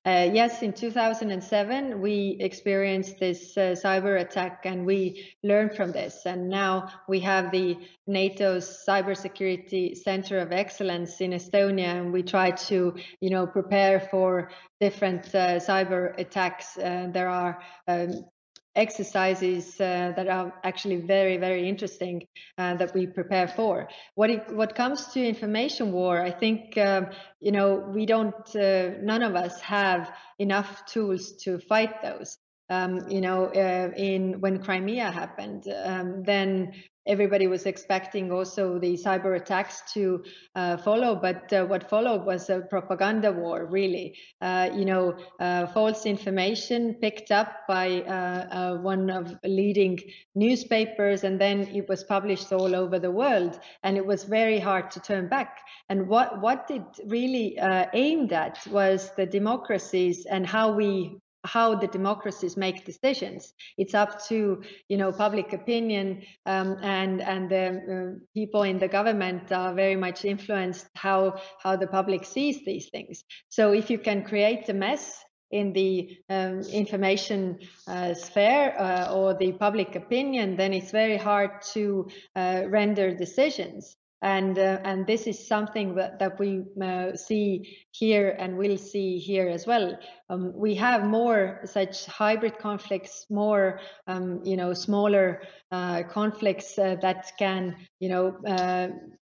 Uh, 0.06 0.30
yes, 0.32 0.62
in 0.62 0.72
2007, 0.72 2.00
we 2.00 2.36
experienced 2.38 3.18
this 3.18 3.56
uh, 3.56 3.74
cyber 3.74 4.20
attack 4.20 4.60
and 4.64 4.86
we 4.86 5.34
learned 5.42 5.74
from 5.74 5.90
this. 5.90 6.26
And 6.26 6.48
now 6.48 6.88
we 7.08 7.18
have 7.20 7.50
the 7.50 7.76
NATO's 8.06 8.84
Cybersecurity 8.88 9.96
Center 9.96 10.38
of 10.38 10.52
Excellence 10.52 11.20
in 11.20 11.32
Estonia, 11.32 11.98
and 11.98 12.12
we 12.12 12.22
try 12.22 12.52
to, 12.52 12.94
you 13.20 13.30
know, 13.30 13.48
prepare 13.48 13.98
for 13.98 14.50
different 14.80 15.34
uh, 15.34 15.58
cyber 15.58 16.16
attacks. 16.20 16.78
Uh, 16.78 17.08
there 17.12 17.28
are 17.28 17.60
um, 17.88 18.26
exercises 18.76 19.80
uh, 19.80 20.12
that 20.16 20.28
are 20.28 20.52
actually 20.62 20.96
very 20.96 21.36
very 21.36 21.68
interesting 21.68 22.26
uh, 22.58 22.74
that 22.76 22.94
we 22.94 23.06
prepare 23.06 23.48
for. 23.48 23.88
What 24.14 24.30
it, 24.30 24.54
what 24.54 24.74
comes 24.74 25.06
to 25.08 25.26
information 25.26 25.92
war 25.92 26.20
i 26.22 26.30
think 26.30 26.76
um, 26.78 27.08
you 27.40 27.52
know 27.52 27.74
we 27.94 28.06
don't 28.06 28.56
uh, 28.56 28.90
none 29.00 29.22
of 29.22 29.34
us 29.34 29.60
have 29.60 30.10
enough 30.38 30.84
tools 30.86 31.32
to 31.44 31.58
fight 31.58 32.02
those 32.02 32.38
um, 32.68 33.08
you 33.08 33.20
know, 33.20 33.46
uh, 33.46 33.90
in 33.96 34.40
when 34.40 34.62
Crimea 34.62 35.10
happened, 35.10 35.64
um, 35.84 36.22
then 36.24 36.72
everybody 37.06 37.46
was 37.46 37.66
expecting 37.66 38.32
also 38.32 38.78
the 38.78 38.94
cyber 38.94 39.36
attacks 39.36 39.82
to 39.92 40.24
uh, 40.54 40.76
follow, 40.76 41.14
but 41.14 41.52
uh, 41.52 41.64
what 41.64 41.88
followed 41.88 42.24
was 42.26 42.50
a 42.50 42.60
propaganda 42.60 43.32
war, 43.32 43.66
really. 43.66 44.18
Uh, 44.40 44.68
you 44.74 44.84
know, 44.84 45.16
uh, 45.40 45.66
false 45.68 46.06
information 46.06 46.94
picked 46.94 47.30
up 47.30 47.52
by 47.68 48.00
uh, 48.02 48.76
one 48.78 49.10
of 49.10 49.34
leading 49.44 49.98
newspapers, 50.34 51.24
and 51.24 51.40
then 51.40 51.60
it 51.68 51.88
was 51.88 52.02
published 52.04 52.52
all 52.52 52.74
over 52.74 52.98
the 52.98 53.10
world, 53.10 53.58
and 53.84 53.96
it 53.96 54.04
was 54.04 54.24
very 54.24 54.58
hard 54.58 54.90
to 54.90 55.00
turn 55.00 55.28
back. 55.28 55.60
And 55.88 56.08
what 56.08 56.40
what 56.40 56.68
it 56.70 56.82
really 57.06 57.56
aimed 57.94 58.32
at 58.32 58.58
was 58.70 59.12
the 59.16 59.26
democracies 59.26 60.26
and 60.26 60.46
how 60.46 60.72
we 60.72 61.18
how 61.46 61.74
the 61.74 61.86
democracies 61.86 62.56
make 62.56 62.84
decisions. 62.84 63.54
It's 63.78 63.94
up 63.94 64.24
to 64.28 64.62
you 64.88 64.96
know 64.96 65.12
public 65.12 65.52
opinion 65.52 66.22
um, 66.44 66.76
and 66.82 67.22
and 67.22 67.50
the 67.50 67.66
uh, 67.66 68.18
people 68.34 68.62
in 68.62 68.78
the 68.78 68.88
government 68.88 69.52
are 69.52 69.74
very 69.74 69.96
much 69.96 70.24
influenced 70.24 70.86
how 70.94 71.40
how 71.62 71.76
the 71.76 71.86
public 71.86 72.24
sees 72.24 72.64
these 72.64 72.88
things. 72.90 73.24
So 73.48 73.72
if 73.72 73.90
you 73.90 73.98
can 73.98 74.24
create 74.24 74.68
a 74.68 74.74
mess 74.74 75.22
in 75.50 75.72
the 75.72 76.18
um, 76.28 76.60
information 76.72 77.58
uh, 77.86 78.14
sphere 78.14 78.74
uh, 78.78 79.12
or 79.14 79.34
the 79.34 79.52
public 79.52 79.94
opinion, 79.94 80.56
then 80.56 80.72
it's 80.72 80.90
very 80.90 81.16
hard 81.16 81.62
to 81.72 82.08
uh, 82.34 82.62
render 82.66 83.14
decisions 83.14 83.96
and 84.22 84.58
uh, 84.58 84.80
and 84.84 85.06
this 85.06 85.26
is 85.26 85.46
something 85.46 85.94
that, 85.94 86.18
that 86.18 86.38
we 86.38 86.64
uh, 86.82 87.14
see 87.14 87.76
here 87.90 88.34
and 88.38 88.56
will 88.56 88.78
see 88.78 89.18
here 89.18 89.48
as 89.48 89.66
well 89.66 89.98
um, 90.30 90.52
we 90.54 90.74
have 90.74 91.04
more 91.04 91.60
such 91.64 92.06
hybrid 92.06 92.58
conflicts 92.58 93.26
more 93.30 93.80
um, 94.06 94.40
you 94.44 94.56
know 94.56 94.72
smaller 94.72 95.42
uh, 95.70 96.02
conflicts 96.04 96.78
uh, 96.78 96.96
that 97.02 97.30
can 97.38 97.76
you 98.00 98.08
know 98.08 98.36
uh, 98.46 98.88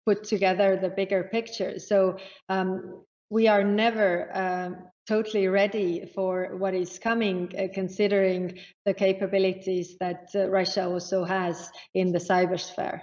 put 0.05 0.23
together 0.23 0.77
the 0.77 0.89
bigger 0.89 1.25
picture 1.25 1.77
so 1.77 2.17
um, 2.49 3.03
we 3.29 3.47
are 3.47 3.63
never 3.63 4.29
um, 4.33 4.77
totally 5.07 5.47
ready 5.47 6.05
for 6.13 6.55
what 6.57 6.73
is 6.73 6.99
coming, 6.99 7.51
uh, 7.57 7.67
considering 7.73 8.59
the 8.85 8.93
capabilities 8.93 9.97
that 9.99 10.29
uh, 10.35 10.49
Russia 10.49 10.85
also 10.85 11.23
has 11.23 11.71
in 11.93 12.11
the 12.11 12.19
cybersphere. 12.19 13.01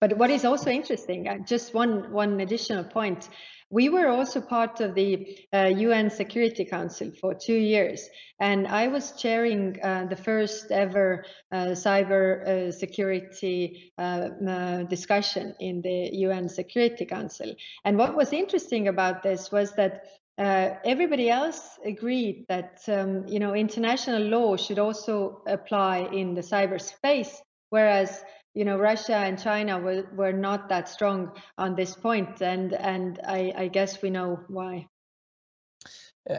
But 0.00 0.16
what 0.18 0.30
is 0.30 0.44
also 0.44 0.70
interesting, 0.70 1.28
uh, 1.28 1.38
just 1.46 1.74
one, 1.74 2.12
one 2.12 2.40
additional 2.40 2.84
point, 2.84 3.28
we 3.70 3.90
were 3.90 4.08
also 4.08 4.40
part 4.40 4.80
of 4.80 4.94
the 4.94 5.36
uh, 5.52 5.66
UN 5.66 6.08
Security 6.08 6.64
Council 6.64 7.12
for 7.20 7.34
two 7.34 7.56
years, 7.56 8.08
and 8.40 8.66
I 8.66 8.88
was 8.88 9.12
chairing 9.12 9.78
uh, 9.82 10.06
the 10.06 10.16
first 10.16 10.70
ever 10.70 11.24
uh, 11.52 11.74
cyber 11.74 12.46
uh, 12.46 12.72
security 12.72 13.92
uh, 13.98 14.28
uh, 14.48 14.82
discussion 14.84 15.54
in 15.60 15.82
the 15.82 16.08
UN 16.12 16.48
Security 16.48 17.04
Council. 17.04 17.54
And 17.84 17.98
what 17.98 18.16
was 18.16 18.32
interesting 18.32 18.88
about 18.88 19.22
this 19.22 19.52
was 19.52 19.74
that 19.74 20.04
everybody 20.38 21.28
else 21.28 21.78
agreed 21.84 22.46
that 22.48 22.80
um, 22.88 23.26
you 23.26 23.40
know 23.40 23.54
international 23.54 24.22
law 24.22 24.56
should 24.56 24.78
also 24.78 25.42
apply 25.46 26.08
in 26.12 26.32
the 26.32 26.40
cyberspace, 26.40 27.36
whereas 27.68 28.24
you 28.58 28.64
know 28.64 28.76
Russia 28.76 29.14
and 29.14 29.38
China 29.38 29.78
were, 29.78 30.04
were 30.16 30.32
not 30.32 30.68
that 30.68 30.88
strong 30.88 31.30
on 31.56 31.76
this 31.76 31.94
point, 31.94 32.42
and 32.42 32.72
and 32.72 33.20
I, 33.24 33.52
I 33.56 33.68
guess 33.68 34.02
we 34.02 34.10
know 34.10 34.40
why. 34.48 34.88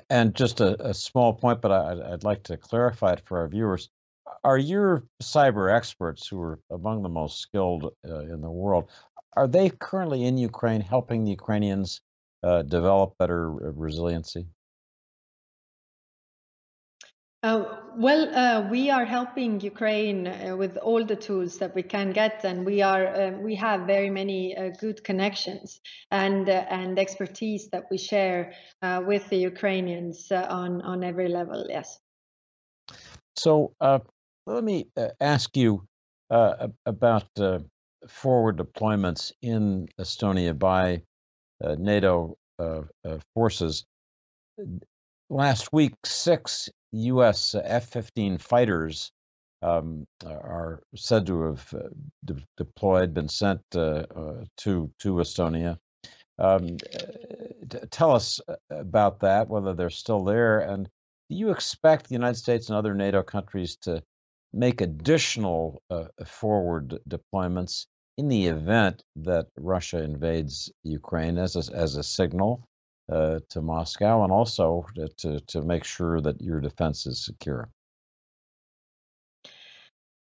And 0.09 0.35
just 0.35 0.59
a, 0.59 0.89
a 0.89 0.93
small 0.93 1.33
point, 1.33 1.61
but 1.61 1.71
I, 1.71 1.93
would 2.11 2.25
like 2.25 2.43
to 2.43 2.57
clarify 2.57 3.13
it 3.13 3.21
for 3.23 3.39
our 3.39 3.47
viewers. 3.47 3.89
Are 4.43 4.57
your 4.57 5.05
cyber 5.23 5.73
experts, 5.73 6.27
who 6.27 6.41
are 6.41 6.59
among 6.69 7.03
the 7.03 7.15
most 7.21 7.39
skilled 7.39 7.93
uh, 8.05 8.19
in 8.19 8.41
the 8.41 8.51
world, 8.51 8.89
are 9.37 9.47
they 9.47 9.69
currently 9.69 10.25
in 10.25 10.37
Ukraine 10.37 10.81
helping 10.81 11.23
the 11.23 11.31
Ukrainians 11.31 12.01
uh, 12.43 12.63
develop 12.63 13.17
better 13.17 13.49
resiliency? 13.49 14.47
Uh, 17.41 17.77
well, 17.95 18.35
uh, 18.35 18.67
we 18.69 18.89
are 18.89 19.05
helping 19.05 19.61
Ukraine 19.61 20.27
uh, 20.27 20.57
with 20.57 20.75
all 20.75 21.05
the 21.05 21.15
tools 21.15 21.57
that 21.59 21.73
we 21.73 21.83
can 21.83 22.11
get, 22.11 22.43
and 22.43 22.65
we 22.65 22.81
are 22.81 23.07
uh, 23.07 23.31
we 23.31 23.55
have 23.55 23.87
very 23.87 24.09
many 24.09 24.57
uh, 24.57 24.71
good 24.77 25.01
connections 25.05 25.79
and 26.11 26.49
uh, 26.49 26.65
and 26.69 26.99
expertise 26.99 27.69
that 27.69 27.85
we 27.89 27.97
share 27.97 28.53
with 29.07 29.29
the 29.29 29.37
Ukrainians 29.37 30.29
on 30.31 30.81
on 30.81 31.01
every 31.01 31.29
level. 31.29 31.65
Yes. 31.69 31.99
So 33.37 33.73
let 34.45 34.63
me 34.63 34.87
ask 35.21 35.55
you 35.55 35.87
about 36.29 37.29
forward 38.07 38.57
deployments 38.57 39.31
in 39.41 39.87
Estonia 39.97 40.59
by 40.59 41.03
NATO 41.61 42.37
forces. 43.33 43.85
Last 45.29 45.71
week, 45.71 45.93
six 46.03 46.69
U.S. 46.91 47.55
F-15 47.55 48.41
fighters 48.41 49.11
um, 49.61 50.07
are 50.25 50.81
said 50.95 51.25
to 51.27 51.41
have 51.43 51.73
uh, 51.73 51.89
de- 52.25 52.45
deployed, 52.57 53.13
been 53.13 53.27
sent 53.27 53.61
uh, 53.75 54.05
uh, 54.15 54.45
to 54.57 54.91
to 54.99 55.13
Estonia. 55.15 55.77
Um, 56.37 56.77
t- 56.77 57.79
tell 57.91 58.11
us 58.13 58.39
about 58.69 59.19
that, 59.19 59.49
whether 59.49 59.73
they're 59.73 59.89
still 59.89 60.23
there, 60.23 60.59
and 60.59 60.85
do 61.29 61.35
you 61.35 61.51
expect 61.51 62.07
the 62.07 62.15
United 62.15 62.37
States 62.37 62.69
and 62.69 62.77
other 62.77 62.93
NATO 62.93 63.21
countries 63.21 63.75
to 63.81 64.01
make 64.53 64.81
additional 64.81 65.81
uh, 65.89 66.05
forward 66.25 66.99
deployments 67.07 67.85
in 68.17 68.29
the 68.29 68.47
event 68.47 69.03
that 69.17 69.47
Russia 69.57 70.01
invades 70.01 70.71
Ukraine 70.83 71.37
as 71.37 71.55
a, 71.55 71.73
as 71.75 71.95
a 71.95 72.03
signal 72.03 72.67
uh, 73.11 73.39
to 73.49 73.61
Moscow 73.61 74.23
and 74.23 74.31
also 74.31 74.85
to, 75.17 75.39
to 75.39 75.61
make 75.61 75.83
sure 75.83 76.21
that 76.21 76.41
your 76.41 76.59
defense 76.59 77.05
is 77.05 77.23
secure? 77.23 77.69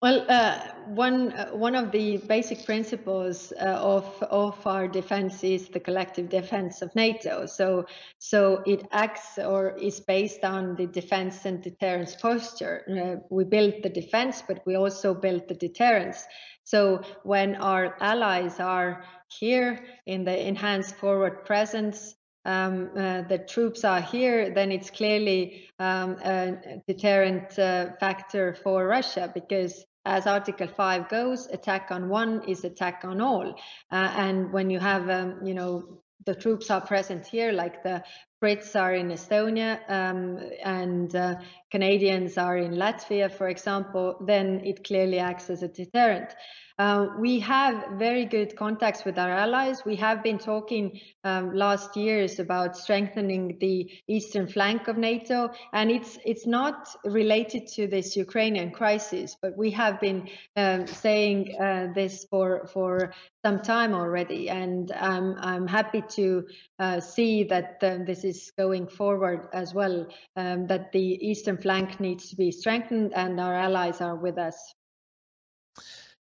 Well, 0.01 0.25
uh, 0.29 0.59
one 0.87 1.31
uh, 1.31 1.49
one 1.51 1.73
of 1.73 1.91
the 1.91 2.17
basic 2.17 2.63
principles 2.63 3.51
uh, 3.53 3.65
of 3.65 4.05
of 4.29 4.67
our 4.67 4.87
defense 4.87 5.43
is 5.43 5.69
the 5.69 5.79
collective 5.79 6.29
defense 6.29 6.83
of 6.83 6.93
NATO. 6.95 7.47
So 7.47 7.87
so 8.19 8.61
it 8.67 8.85
acts 8.91 9.39
or 9.39 9.75
is 9.77 9.99
based 10.01 10.43
on 10.43 10.75
the 10.75 10.85
defense 10.85 11.45
and 11.45 11.63
deterrence 11.63 12.15
posture. 12.15 12.83
Uh, 12.87 13.25
we 13.31 13.45
build 13.45 13.81
the 13.81 13.89
defense, 13.89 14.43
but 14.47 14.61
we 14.67 14.75
also 14.75 15.15
build 15.15 15.47
the 15.47 15.55
deterrence. 15.55 16.27
So 16.65 17.01
when 17.23 17.55
our 17.55 17.95
allies 17.99 18.59
are 18.59 19.05
here 19.39 19.85
in 20.05 20.23
the 20.23 20.47
enhanced 20.47 20.95
forward 20.97 21.45
presence, 21.45 22.13
um, 22.45 22.91
uh, 22.95 23.21
the 23.23 23.39
troops 23.39 23.83
are 23.83 24.01
here, 24.01 24.53
then 24.53 24.71
it's 24.71 24.89
clearly 24.89 25.67
um, 25.79 26.17
a 26.23 26.81
deterrent 26.87 27.57
uh, 27.57 27.91
factor 27.99 28.55
for 28.63 28.87
Russia 28.87 29.31
because 29.33 29.83
as 30.05 30.27
Article 30.27 30.67
5 30.67 31.09
goes, 31.09 31.47
attack 31.47 31.87
on 31.89 32.09
one 32.09 32.47
is 32.47 32.63
attack 32.63 33.01
on 33.03 33.19
all. 33.19 33.55
Uh, 33.91 34.13
and 34.15 34.53
when 34.53 34.69
you 34.69 34.79
have, 34.79 35.09
um, 35.09 35.39
you 35.43 35.55
know, 35.55 36.01
the 36.25 36.35
troops 36.35 36.69
are 36.69 36.81
present 36.81 37.25
here, 37.25 37.51
like 37.51 37.83
the 37.83 38.03
Brits 38.43 38.79
are 38.79 38.93
in 38.93 39.09
Estonia 39.09 39.79
um, 39.89 40.39
and 40.63 41.15
uh, 41.15 41.35
Canadians 41.71 42.37
are 42.37 42.57
in 42.57 42.73
Latvia, 42.73 43.31
for 43.31 43.47
example, 43.49 44.17
then 44.25 44.61
it 44.63 44.83
clearly 44.83 45.19
acts 45.19 45.49
as 45.49 45.63
a 45.63 45.67
deterrent. 45.67 46.35
Uh, 46.77 47.07
we 47.17 47.39
have 47.39 47.85
very 47.97 48.25
good 48.25 48.53
contacts 48.57 49.05
with 49.05 49.17
our 49.17 49.29
allies. 49.29 49.85
We 49.85 49.95
have 49.95 50.21
been 50.21 50.37
talking 50.37 50.99
um, 51.23 51.55
last 51.55 51.95
years 51.95 52.39
about 52.39 52.75
strengthening 52.75 53.57
the 53.59 53.89
eastern 54.09 54.45
flank 54.45 54.89
of 54.89 54.97
NATO, 54.97 55.51
and 55.71 55.89
it's 55.89 56.17
it's 56.25 56.45
not 56.45 56.89
related 57.05 57.67
to 57.75 57.87
this 57.87 58.17
Ukrainian 58.17 58.71
crisis, 58.71 59.37
but 59.41 59.55
we 59.57 59.71
have 59.71 60.01
been 60.01 60.27
um, 60.57 60.85
saying 60.85 61.55
uh, 61.61 61.87
this 61.95 62.25
for 62.29 62.67
for 62.67 63.13
some 63.45 63.61
time 63.61 63.93
already, 63.93 64.49
and 64.49 64.91
um, 64.97 65.35
I'm 65.39 65.67
happy 65.67 66.03
to 66.09 66.45
uh, 66.79 66.99
see 66.99 67.45
that 67.45 67.77
uh, 67.83 67.99
this 68.05 68.25
is 68.25 68.51
going 68.57 68.87
forward 68.89 69.47
as 69.53 69.73
well. 69.73 70.07
Um, 70.35 70.67
that 70.67 70.91
the 70.91 71.25
eastern 71.25 71.57
flank 71.57 72.01
needs 72.01 72.29
to 72.31 72.35
be 72.35 72.51
strengthened, 72.51 73.13
and 73.13 73.39
our 73.39 73.55
allies 73.55 74.01
are 74.01 74.17
with 74.17 74.37
us. 74.37 74.73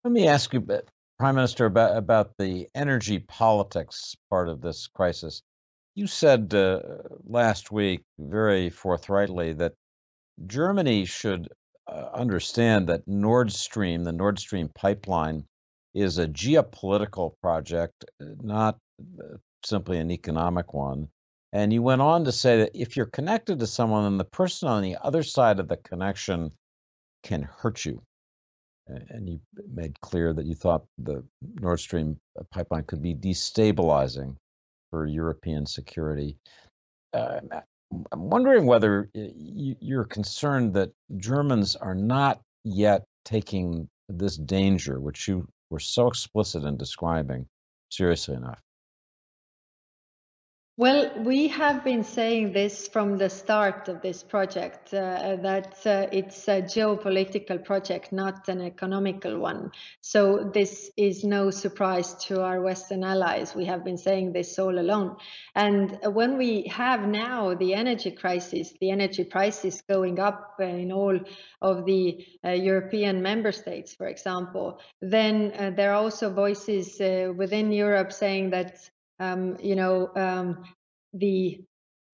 Let 0.04 0.12
me 0.12 0.28
ask 0.28 0.52
you, 0.52 0.60
Prime 1.18 1.34
Minister, 1.34 1.64
about, 1.64 1.96
about 1.96 2.36
the 2.36 2.68
energy 2.74 3.20
politics 3.20 4.14
part 4.28 4.50
of 4.50 4.60
this 4.60 4.86
crisis. 4.86 5.40
You 5.94 6.08
said 6.08 6.52
uh, 6.52 6.80
last 7.24 7.72
week 7.72 8.02
very 8.18 8.68
forthrightly 8.68 9.54
that 9.54 9.72
Germany 10.46 11.06
should 11.06 11.48
uh, 11.86 12.10
understand 12.12 12.90
that 12.90 13.08
Nord 13.08 13.50
Stream, 13.50 14.04
the 14.04 14.12
Nord 14.12 14.38
Stream 14.38 14.68
pipeline, 14.74 15.46
is 15.94 16.18
a 16.18 16.28
geopolitical 16.28 17.32
project, 17.40 18.04
uh, 18.20 18.26
not 18.42 18.76
uh, 19.18 19.38
simply 19.64 19.96
an 20.00 20.10
economic 20.10 20.74
one. 20.74 21.08
And 21.54 21.72
you 21.72 21.82
went 21.82 22.02
on 22.02 22.24
to 22.24 22.32
say 22.32 22.58
that 22.58 22.72
if 22.74 22.94
you're 22.94 23.06
connected 23.06 23.60
to 23.60 23.66
someone, 23.66 24.02
then 24.04 24.18
the 24.18 24.24
person 24.24 24.68
on 24.68 24.82
the 24.82 24.98
other 25.02 25.22
side 25.22 25.60
of 25.60 25.68
the 25.68 25.78
connection 25.78 26.52
can 27.22 27.40
hurt 27.40 27.86
you 27.86 28.02
and 28.86 29.28
you 29.28 29.40
made 29.72 30.00
clear 30.00 30.32
that 30.32 30.46
you 30.46 30.54
thought 30.54 30.84
the 30.98 31.24
Nord 31.60 31.80
Stream 31.80 32.18
uh, 32.38 32.42
pipeline 32.50 32.84
could 32.84 33.02
be 33.02 33.14
destabilizing 33.14 34.36
for 34.90 35.06
European 35.06 35.66
security. 35.66 36.36
Uh, 37.12 37.40
I'm 38.12 38.30
wondering 38.30 38.66
whether 38.66 39.08
you're 39.14 40.04
concerned 40.04 40.74
that 40.74 40.90
Germans 41.16 41.76
are 41.76 41.94
not 41.94 42.40
yet 42.64 43.04
taking 43.24 43.88
this 44.08 44.36
danger, 44.36 45.00
which 45.00 45.28
you 45.28 45.46
were 45.70 45.80
so 45.80 46.08
explicit 46.08 46.64
in 46.64 46.76
describing, 46.76 47.46
seriously 47.90 48.34
enough. 48.34 48.60
Well, 50.76 51.12
we 51.22 51.46
have 51.48 51.84
been 51.84 52.02
saying 52.02 52.52
this 52.52 52.88
from 52.88 53.16
the 53.16 53.30
start 53.30 53.88
of 53.88 54.02
this 54.02 54.24
project 54.24 54.92
uh, 54.92 55.36
that 55.36 55.76
uh, 55.86 56.08
it's 56.10 56.48
a 56.48 56.62
geopolitical 56.62 57.64
project, 57.64 58.10
not 58.10 58.48
an 58.48 58.60
economical 58.60 59.38
one. 59.38 59.70
So, 60.00 60.50
this 60.52 60.90
is 60.96 61.22
no 61.22 61.50
surprise 61.50 62.14
to 62.26 62.42
our 62.42 62.60
Western 62.60 63.04
allies. 63.04 63.54
We 63.54 63.66
have 63.66 63.84
been 63.84 63.96
saying 63.96 64.32
this 64.32 64.58
all 64.58 64.76
along. 64.76 65.18
And 65.54 65.96
when 66.06 66.36
we 66.36 66.66
have 66.72 67.06
now 67.06 67.54
the 67.54 67.74
energy 67.74 68.10
crisis, 68.10 68.74
the 68.80 68.90
energy 68.90 69.22
prices 69.22 69.80
going 69.88 70.18
up 70.18 70.56
in 70.58 70.90
all 70.90 71.20
of 71.62 71.86
the 71.86 72.26
uh, 72.44 72.50
European 72.50 73.22
member 73.22 73.52
states, 73.52 73.94
for 73.94 74.08
example, 74.08 74.80
then 75.00 75.52
uh, 75.56 75.70
there 75.70 75.92
are 75.92 76.02
also 76.02 76.30
voices 76.30 77.00
uh, 77.00 77.32
within 77.36 77.70
Europe 77.70 78.12
saying 78.12 78.50
that 78.50 78.90
um, 79.20 79.56
you 79.60 79.76
know, 79.76 80.10
um, 80.16 80.64
the 81.12 81.64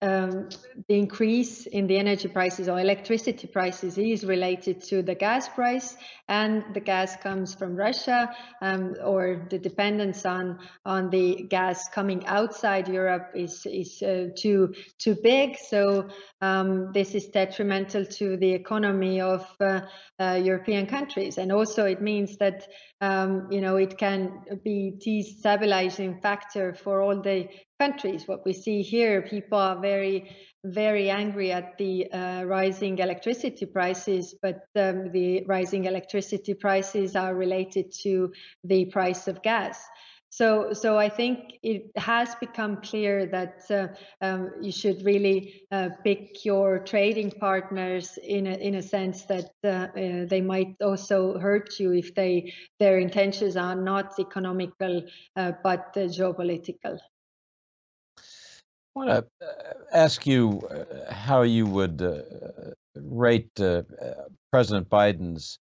um, 0.02 0.48
the 0.88 0.98
increase 0.98 1.66
in 1.66 1.86
the 1.86 1.98
energy 1.98 2.28
prices 2.28 2.68
or 2.68 2.80
electricity 2.80 3.46
prices 3.46 3.98
is 3.98 4.24
related 4.24 4.82
to 4.84 5.02
the 5.02 5.14
gas 5.14 5.46
price, 5.48 5.94
and 6.26 6.64
the 6.72 6.80
gas 6.80 7.16
comes 7.16 7.54
from 7.54 7.76
Russia, 7.76 8.34
um, 8.62 8.94
or 9.04 9.46
the 9.50 9.58
dependence 9.58 10.24
on 10.24 10.58
on 10.86 11.10
the 11.10 11.46
gas 11.50 11.88
coming 11.90 12.24
outside 12.26 12.88
Europe 12.88 13.32
is 13.34 13.66
is 13.66 14.00
uh, 14.02 14.28
too 14.38 14.74
too 14.98 15.16
big. 15.22 15.58
So 15.58 16.08
um, 16.40 16.92
this 16.92 17.14
is 17.14 17.26
detrimental 17.28 18.06
to 18.06 18.38
the 18.38 18.52
economy 18.52 19.20
of 19.20 19.46
uh, 19.60 19.82
uh, 20.18 20.40
European 20.42 20.86
countries, 20.86 21.36
and 21.36 21.52
also 21.52 21.84
it 21.84 22.00
means 22.00 22.38
that 22.38 22.66
um, 23.00 23.48
you 23.50 23.60
know 23.60 23.76
it 23.76 23.96
can 23.98 24.42
be 24.64 24.92
destabilizing 24.98 26.20
factor 26.20 26.74
for 26.74 27.02
all 27.02 27.20
the 27.20 27.48
countries. 27.78 28.28
What 28.28 28.44
we 28.44 28.52
see 28.52 28.82
here, 28.82 29.22
people 29.22 29.58
are 29.58 29.80
very 29.80 30.36
very 30.64 31.08
angry 31.08 31.52
at 31.52 31.78
the 31.78 32.10
uh, 32.12 32.44
rising 32.44 32.98
electricity 32.98 33.64
prices, 33.64 34.34
but 34.42 34.60
um, 34.76 35.10
the 35.10 35.42
rising 35.46 35.86
electricity 35.86 36.52
prices 36.52 37.16
are 37.16 37.34
related 37.34 37.90
to 38.02 38.32
the 38.64 38.84
price 38.86 39.26
of 39.26 39.42
gas. 39.42 39.82
So, 40.30 40.72
so 40.72 40.96
I 40.96 41.08
think 41.08 41.58
it 41.64 41.90
has 41.96 42.36
become 42.36 42.80
clear 42.82 43.26
that 43.26 43.62
uh, 43.68 43.88
um, 44.24 44.52
you 44.60 44.70
should 44.70 45.04
really 45.04 45.62
uh, 45.72 45.88
pick 46.04 46.44
your 46.44 46.78
trading 46.78 47.32
partners 47.32 48.16
in 48.22 48.46
a, 48.46 48.52
in 48.52 48.76
a 48.76 48.82
sense 48.82 49.24
that 49.24 49.50
uh, 49.64 49.68
uh 49.68 50.26
they 50.26 50.40
might 50.40 50.76
also 50.80 51.36
hurt 51.38 51.80
you 51.80 51.92
if 51.92 52.14
they 52.14 52.52
their 52.78 52.98
intentions 52.98 53.56
are 53.56 53.74
not 53.74 54.18
economical 54.20 55.02
uh, 55.34 55.52
but 55.64 55.92
uh, 55.96 56.06
geopolitical. 56.06 56.96
I 58.16 58.98
want 58.98 59.26
to 59.40 59.46
ask 59.92 60.26
you 60.26 60.62
how 61.10 61.42
you 61.42 61.66
would 61.66 62.00
rate 62.94 63.54
President 64.52 64.88
Biden's 64.88 65.58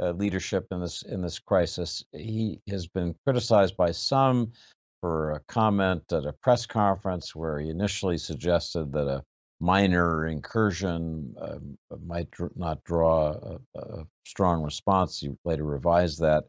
uh, 0.00 0.12
leadership 0.12 0.66
in 0.70 0.80
this 0.80 1.02
in 1.02 1.22
this 1.22 1.38
crisis. 1.38 2.04
He 2.12 2.60
has 2.68 2.86
been 2.86 3.14
criticized 3.24 3.76
by 3.76 3.92
some 3.92 4.52
for 5.00 5.32
a 5.32 5.40
comment 5.40 6.12
at 6.12 6.26
a 6.26 6.32
press 6.32 6.66
conference 6.66 7.34
where 7.34 7.60
he 7.60 7.70
initially 7.70 8.18
suggested 8.18 8.92
that 8.92 9.08
a 9.08 9.22
minor 9.60 10.26
incursion 10.26 11.34
uh, 11.40 11.58
might 12.04 12.30
dr- 12.30 12.56
not 12.56 12.82
draw 12.84 13.32
a, 13.32 13.78
a, 13.78 14.04
strong 14.24 14.62
response. 14.62 15.20
He 15.20 15.30
later 15.44 15.64
revised 15.64 16.20
that 16.20 16.44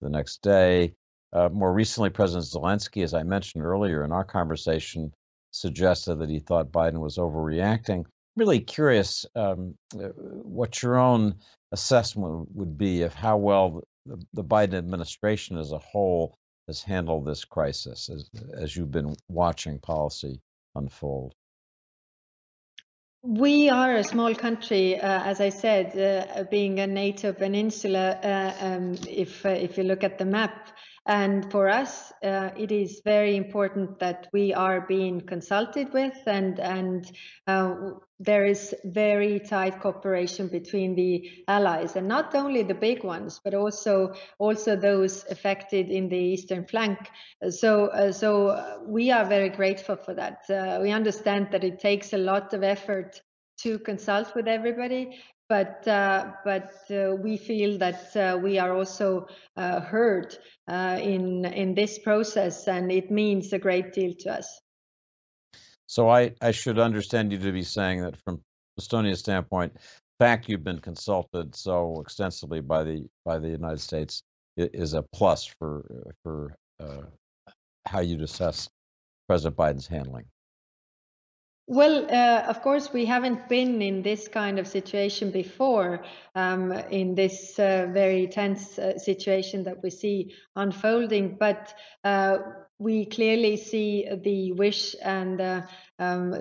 the 0.00 0.10
next 0.10 0.42
day. 0.42 0.94
Uh, 1.32 1.48
more 1.48 1.72
recently, 1.72 2.10
President 2.10 2.44
Zelensky, 2.44 3.04
as 3.04 3.14
I 3.14 3.22
mentioned 3.22 3.64
earlier 3.64 4.04
in 4.04 4.12
our 4.12 4.24
conversation, 4.24 5.12
suggested 5.52 6.16
that 6.16 6.28
he 6.28 6.40
thought 6.40 6.72
Biden 6.72 6.98
was 6.98 7.18
overreacting. 7.18 8.04
Really 8.36 8.60
curious 8.60 9.26
um, 9.34 9.74
uh, 9.94 10.08
what 10.14 10.82
your 10.82 10.96
own 10.96 11.36
assessment 11.72 12.48
would 12.54 12.78
be 12.78 13.02
of 13.02 13.14
how 13.14 13.36
well 13.36 13.82
the, 14.06 14.44
Biden 14.44 14.74
administration 14.74 15.58
as 15.58 15.72
a 15.72 15.78
whole 15.78 16.38
has 16.66 16.82
handled 16.82 17.26
this 17.26 17.44
crisis 17.44 18.08
as, 18.08 18.30
as 18.54 18.76
you've 18.76 18.90
been 18.90 19.14
watching 19.28 19.78
policy 19.78 20.40
unfold? 20.74 21.34
We 23.22 23.68
are 23.68 23.96
a 23.96 24.04
small 24.04 24.34
country, 24.34 24.98
uh, 24.98 25.22
as 25.24 25.40
I 25.42 25.50
said, 25.50 25.96
uh, 25.98 26.44
being 26.44 26.80
a 26.80 26.86
NATO 26.86 27.34
peninsula. 27.34 28.18
Uh, 28.22 28.54
um, 28.64 28.94
if 29.06 29.44
uh, 29.44 29.50
if 29.50 29.76
you 29.76 29.84
look 29.84 30.02
at 30.02 30.16
the 30.16 30.24
map, 30.24 30.70
and 31.10 31.50
for 31.50 31.68
us, 31.68 32.12
uh, 32.22 32.50
it 32.56 32.70
is 32.70 33.02
very 33.04 33.34
important 33.34 33.98
that 33.98 34.28
we 34.32 34.54
are 34.54 34.82
being 34.82 35.20
consulted 35.20 35.92
with, 35.92 36.16
and 36.28 36.60
and 36.60 37.10
uh, 37.48 37.74
there 38.20 38.46
is 38.46 38.72
very 38.84 39.40
tight 39.40 39.80
cooperation 39.80 40.46
between 40.46 40.94
the 40.94 41.28
allies, 41.48 41.96
and 41.96 42.06
not 42.06 42.36
only 42.36 42.62
the 42.62 42.74
big 42.74 43.02
ones, 43.02 43.40
but 43.42 43.54
also 43.54 44.14
also 44.38 44.76
those 44.76 45.24
affected 45.28 45.90
in 45.90 46.08
the 46.08 46.16
eastern 46.16 46.64
flank. 46.64 47.10
So 47.48 47.86
uh, 47.86 48.12
so 48.12 48.80
we 48.86 49.10
are 49.10 49.24
very 49.24 49.48
grateful 49.48 49.96
for 49.96 50.14
that. 50.14 50.48
Uh, 50.48 50.78
we 50.80 50.92
understand 50.92 51.48
that 51.50 51.64
it 51.64 51.80
takes 51.80 52.12
a 52.12 52.18
lot 52.18 52.54
of 52.54 52.62
effort 52.62 53.20
to 53.62 53.80
consult 53.80 54.32
with 54.36 54.46
everybody, 54.46 55.18
but 55.50 55.86
uh, 55.88 56.30
but 56.44 56.72
uh, 56.90 57.16
we 57.16 57.36
feel 57.36 57.76
that 57.78 58.16
uh, 58.16 58.38
we 58.38 58.60
are 58.60 58.72
also 58.72 59.26
uh, 59.56 59.80
heard 59.80 60.38
uh, 60.68 60.98
in 61.02 61.44
in 61.44 61.74
this 61.74 61.98
process, 61.98 62.68
and 62.68 62.90
it 62.92 63.10
means 63.10 63.52
a 63.52 63.58
great 63.58 63.92
deal 63.92 64.14
to 64.20 64.38
us. 64.38 64.60
So 65.86 66.08
I 66.08 66.32
I 66.40 66.52
should 66.52 66.78
understand 66.78 67.32
you 67.32 67.38
to 67.38 67.52
be 67.52 67.64
saying 67.64 68.02
that 68.02 68.16
from 68.24 68.40
Estonia's 68.78 69.18
standpoint, 69.18 69.76
fact 70.20 70.48
you've 70.48 70.62
been 70.62 70.78
consulted 70.78 71.56
so 71.56 72.00
extensively 72.00 72.60
by 72.60 72.84
the 72.84 73.08
by 73.24 73.40
the 73.40 73.48
United 73.48 73.80
States 73.80 74.22
is 74.56 74.94
a 74.94 75.02
plus 75.12 75.46
for 75.58 75.84
for 76.22 76.54
uh, 76.78 77.02
how 77.86 78.00
you'd 78.00 78.22
assess 78.22 78.70
President 79.26 79.56
Biden's 79.56 79.88
handling. 79.88 80.26
Well, 81.72 82.04
uh, 82.10 82.42
of 82.48 82.62
course, 82.62 82.92
we 82.92 83.04
haven't 83.04 83.48
been 83.48 83.80
in 83.80 84.02
this 84.02 84.26
kind 84.26 84.58
of 84.58 84.66
situation 84.66 85.30
before, 85.30 86.04
um, 86.34 86.72
in 86.72 87.14
this 87.14 87.60
uh, 87.60 87.86
very 87.92 88.26
tense 88.26 88.76
uh, 88.76 88.98
situation 88.98 89.62
that 89.62 89.80
we 89.80 89.90
see 89.90 90.34
unfolding. 90.56 91.36
But 91.38 91.72
uh, 92.02 92.38
we 92.80 93.06
clearly 93.06 93.56
see 93.56 94.04
the 94.24 94.50
wish 94.50 94.96
and 95.00 95.40
uh, 95.40 95.62
um, 96.00 96.34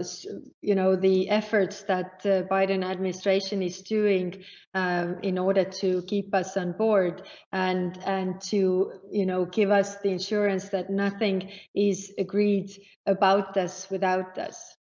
you 0.62 0.74
know 0.74 0.96
the 0.96 1.30
efforts 1.30 1.84
that 1.84 2.24
the 2.24 2.48
Biden 2.50 2.84
administration 2.84 3.62
is 3.62 3.84
doing 3.84 4.44
um, 4.74 5.20
in 5.22 5.38
order 5.38 5.63
to 5.63 6.02
keep 6.08 6.34
us 6.34 6.58
on 6.58 6.72
board 6.72 7.22
and 7.52 8.00
and 8.04 8.42
to 8.50 8.94
you 9.12 9.28
know 9.28 9.46
give 9.46 9.70
us 9.70 10.00
the 10.02 10.13
assurance 10.13 10.70
that 10.70 10.89
nothing 10.89 11.52
is 11.76 12.12
agreed 12.18 12.72
about 13.06 13.58
us 13.58 13.88
without 13.92 14.36
us. 14.39 14.79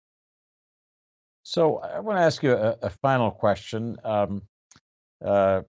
So 1.42 1.78
I 1.78 2.00
want 2.00 2.18
to 2.18 2.22
ask 2.22 2.42
you 2.42 2.52
a, 2.52 2.76
a 2.82 2.90
final 2.90 3.30
question. 3.30 3.96
Um, 4.04 4.42
uh, 5.24 5.62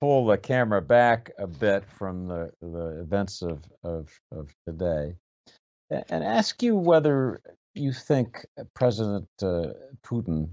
pull 0.00 0.26
the 0.26 0.38
camera 0.38 0.80
back 0.80 1.30
a 1.38 1.46
bit 1.46 1.84
from 1.98 2.26
the, 2.26 2.50
the 2.60 3.00
events 3.00 3.42
of, 3.42 3.64
of, 3.82 4.08
of 4.32 4.52
today 4.66 5.14
and 5.90 6.22
ask 6.22 6.62
you 6.62 6.76
whether 6.76 7.40
you 7.74 7.92
think 7.92 8.44
President 8.74 9.26
uh, 9.42 9.68
Putin, 10.04 10.48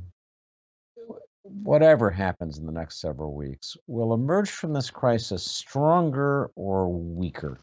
whatever 1.43 2.09
happens 2.09 2.57
in 2.57 2.65
the 2.65 2.71
next 2.71 2.99
several 2.99 3.33
weeks, 3.33 3.75
will 3.87 4.13
emerge 4.13 4.49
from 4.49 4.73
this 4.73 4.89
crisis 4.89 5.43
stronger 5.43 6.49
or 6.55 6.91
weaker? 6.91 7.59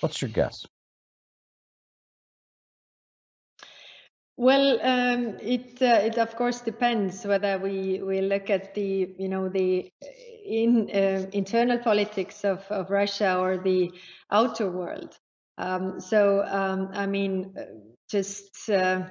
What's 0.00 0.20
your 0.20 0.30
guess? 0.30 0.66
Well, 4.38 4.78
um, 4.82 5.38
it 5.40 5.80
uh, 5.80 6.00
it 6.04 6.18
of 6.18 6.36
course 6.36 6.60
depends 6.60 7.24
whether 7.24 7.58
we 7.58 8.02
we 8.02 8.20
look 8.20 8.50
at 8.50 8.74
the 8.74 9.14
you 9.18 9.28
know 9.28 9.48
the 9.48 9.90
in 10.44 10.90
uh, 10.90 11.26
internal 11.32 11.78
politics 11.78 12.44
of, 12.44 12.64
of 12.70 12.90
Russia 12.90 13.38
or 13.38 13.56
the 13.56 13.90
outer 14.30 14.70
world. 14.70 15.18
Um, 15.58 16.00
so 16.00 16.44
um, 16.46 16.90
I 16.92 17.06
mean, 17.06 17.54
uh, 17.58 17.62
just 18.10 18.68
uh, 18.68 19.06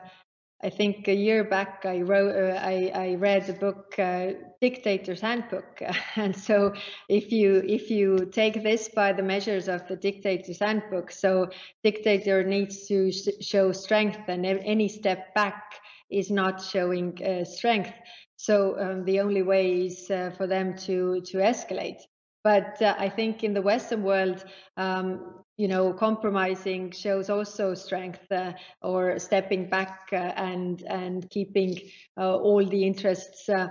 I 0.66 0.72
think 0.72 1.08
a 1.08 1.14
year 1.14 1.44
back 1.44 1.86
I 1.86 2.02
wrote 2.02 2.36
uh, 2.36 2.60
I, 2.60 2.92
I 2.96 3.16
read 3.16 3.46
the 3.46 3.54
book 3.54 3.94
uh, 4.00 4.32
Dictator's 4.62 5.22
Handbook, 5.22 5.80
and 6.16 6.36
so 6.36 6.74
if 7.08 7.32
you 7.32 7.62
if 7.68 7.92
you 7.92 8.26
take 8.32 8.64
this 8.64 8.90
by 8.90 9.14
the 9.14 9.22
measures 9.22 9.68
of 9.68 9.88
the 9.88 9.96
Dictator's 9.96 10.60
Handbook, 10.60 11.12
so 11.12 11.50
dictator 11.84 12.44
needs 12.44 12.88
to 12.88 13.12
sh 13.12 13.30
show 13.42 13.72
strength, 13.74 14.28
and 14.28 14.44
any 14.44 14.88
step 14.88 15.36
back 15.36 15.76
is 16.10 16.32
not 16.32 16.64
showing 16.64 17.24
uh, 17.24 17.46
strength. 17.46 17.94
So 18.38 18.80
um, 18.80 19.06
the 19.06 19.20
only 19.20 19.44
way 19.44 19.86
is 19.86 20.10
uh, 20.10 20.32
for 20.36 20.48
them 20.48 20.76
to 20.88 21.22
to 21.22 21.38
escalate. 21.38 22.02
But 22.44 22.82
uh, 22.82 22.96
I 22.98 23.10
think 23.10 23.44
in 23.44 23.54
the 23.54 23.62
Western 23.62 24.02
world, 24.02 24.44
um, 24.78 25.45
you 25.58 25.68
know, 25.68 25.94
compromising 25.94 26.92
shows 26.92 27.30
also 27.30 27.74
strength, 27.74 28.32
uh, 28.32 28.54
or 28.82 29.20
stepping 29.20 29.70
back 29.70 30.10
uh, 30.12 30.16
and 30.16 30.82
and 30.84 31.30
keeping 31.30 31.80
uh, 32.18 32.36
all 32.36 32.66
the 32.66 32.86
interests. 32.86 33.50
Uh, 33.50 33.68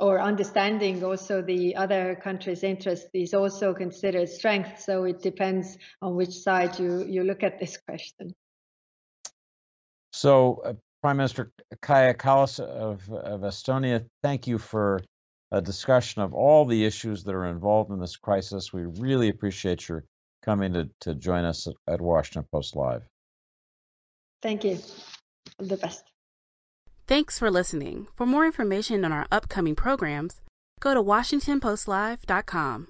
or 0.00 0.20
understanding 0.20 1.04
also 1.04 1.40
the 1.40 1.76
other 1.76 2.18
country's 2.22 2.64
interest 2.64 3.06
is 3.14 3.32
also 3.32 3.72
considered 3.72 4.28
strength. 4.28 4.80
So 4.80 5.04
it 5.04 5.22
depends 5.22 5.78
on 6.02 6.16
which 6.16 6.32
side 6.32 6.78
you, 6.80 7.04
you 7.04 7.22
look 7.22 7.44
at 7.44 7.60
this 7.60 7.76
question. 7.76 8.34
So 10.12 10.76
Prime 11.00 11.16
Minister 11.16 11.52
Kaja 11.82 12.16
Kallas 12.16 12.58
of, 12.60 13.08
of 13.10 13.42
Estonia, 13.42 14.04
thank 14.22 14.46
you 14.46 14.58
for 14.58 15.00
a 15.52 15.60
discussion 15.60 16.22
of 16.22 16.34
all 16.34 16.64
the 16.64 16.84
issues 16.84 17.22
that 17.24 17.34
are 17.34 17.46
involved 17.46 17.90
in 17.90 18.00
this 18.00 18.16
crisis. 18.16 18.72
We 18.72 18.86
really 18.86 19.28
appreciate 19.28 19.88
your 19.88 20.04
coming 20.44 20.72
to, 20.74 20.88
to 21.00 21.14
join 21.14 21.44
us 21.44 21.66
at, 21.66 21.74
at 21.94 22.00
Washington 22.00 22.46
Post 22.52 22.76
Live. 22.76 23.02
Thank 24.42 24.64
you. 24.64 24.78
The 25.58 25.76
best. 25.76 26.04
Thanks 27.06 27.38
for 27.38 27.50
listening. 27.50 28.08
For 28.16 28.26
more 28.26 28.46
information 28.46 29.04
on 29.04 29.12
our 29.12 29.26
upcoming 29.30 29.74
programs, 29.74 30.40
go 30.80 30.94
to 30.94 31.02
WashingtonPostLive.com. 31.02 32.88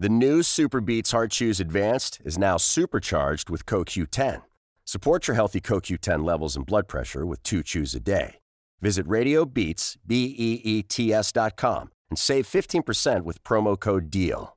The 0.00 0.08
new 0.08 0.40
SuperBeats 0.40 1.10
Heart 1.10 1.32
Chews 1.32 1.58
Advanced 1.58 2.20
is 2.24 2.38
now 2.38 2.56
supercharged 2.56 3.50
with 3.50 3.66
CoQ10 3.66 4.42
Support 4.88 5.28
your 5.28 5.34
healthy 5.34 5.60
CoQ10 5.60 6.24
levels 6.24 6.56
and 6.56 6.64
blood 6.64 6.88
pressure 6.88 7.26
with 7.26 7.42
two 7.42 7.62
chews 7.62 7.94
a 7.94 8.00
day. 8.00 8.36
Visit 8.80 9.06
RadioBeets, 9.06 9.98
B-E-E-T-S 10.06 11.30
dot 11.30 11.58
com 11.58 11.90
and 12.08 12.18
save 12.18 12.46
15% 12.46 13.24
with 13.24 13.44
promo 13.44 13.78
code 13.78 14.10
DEAL. 14.10 14.56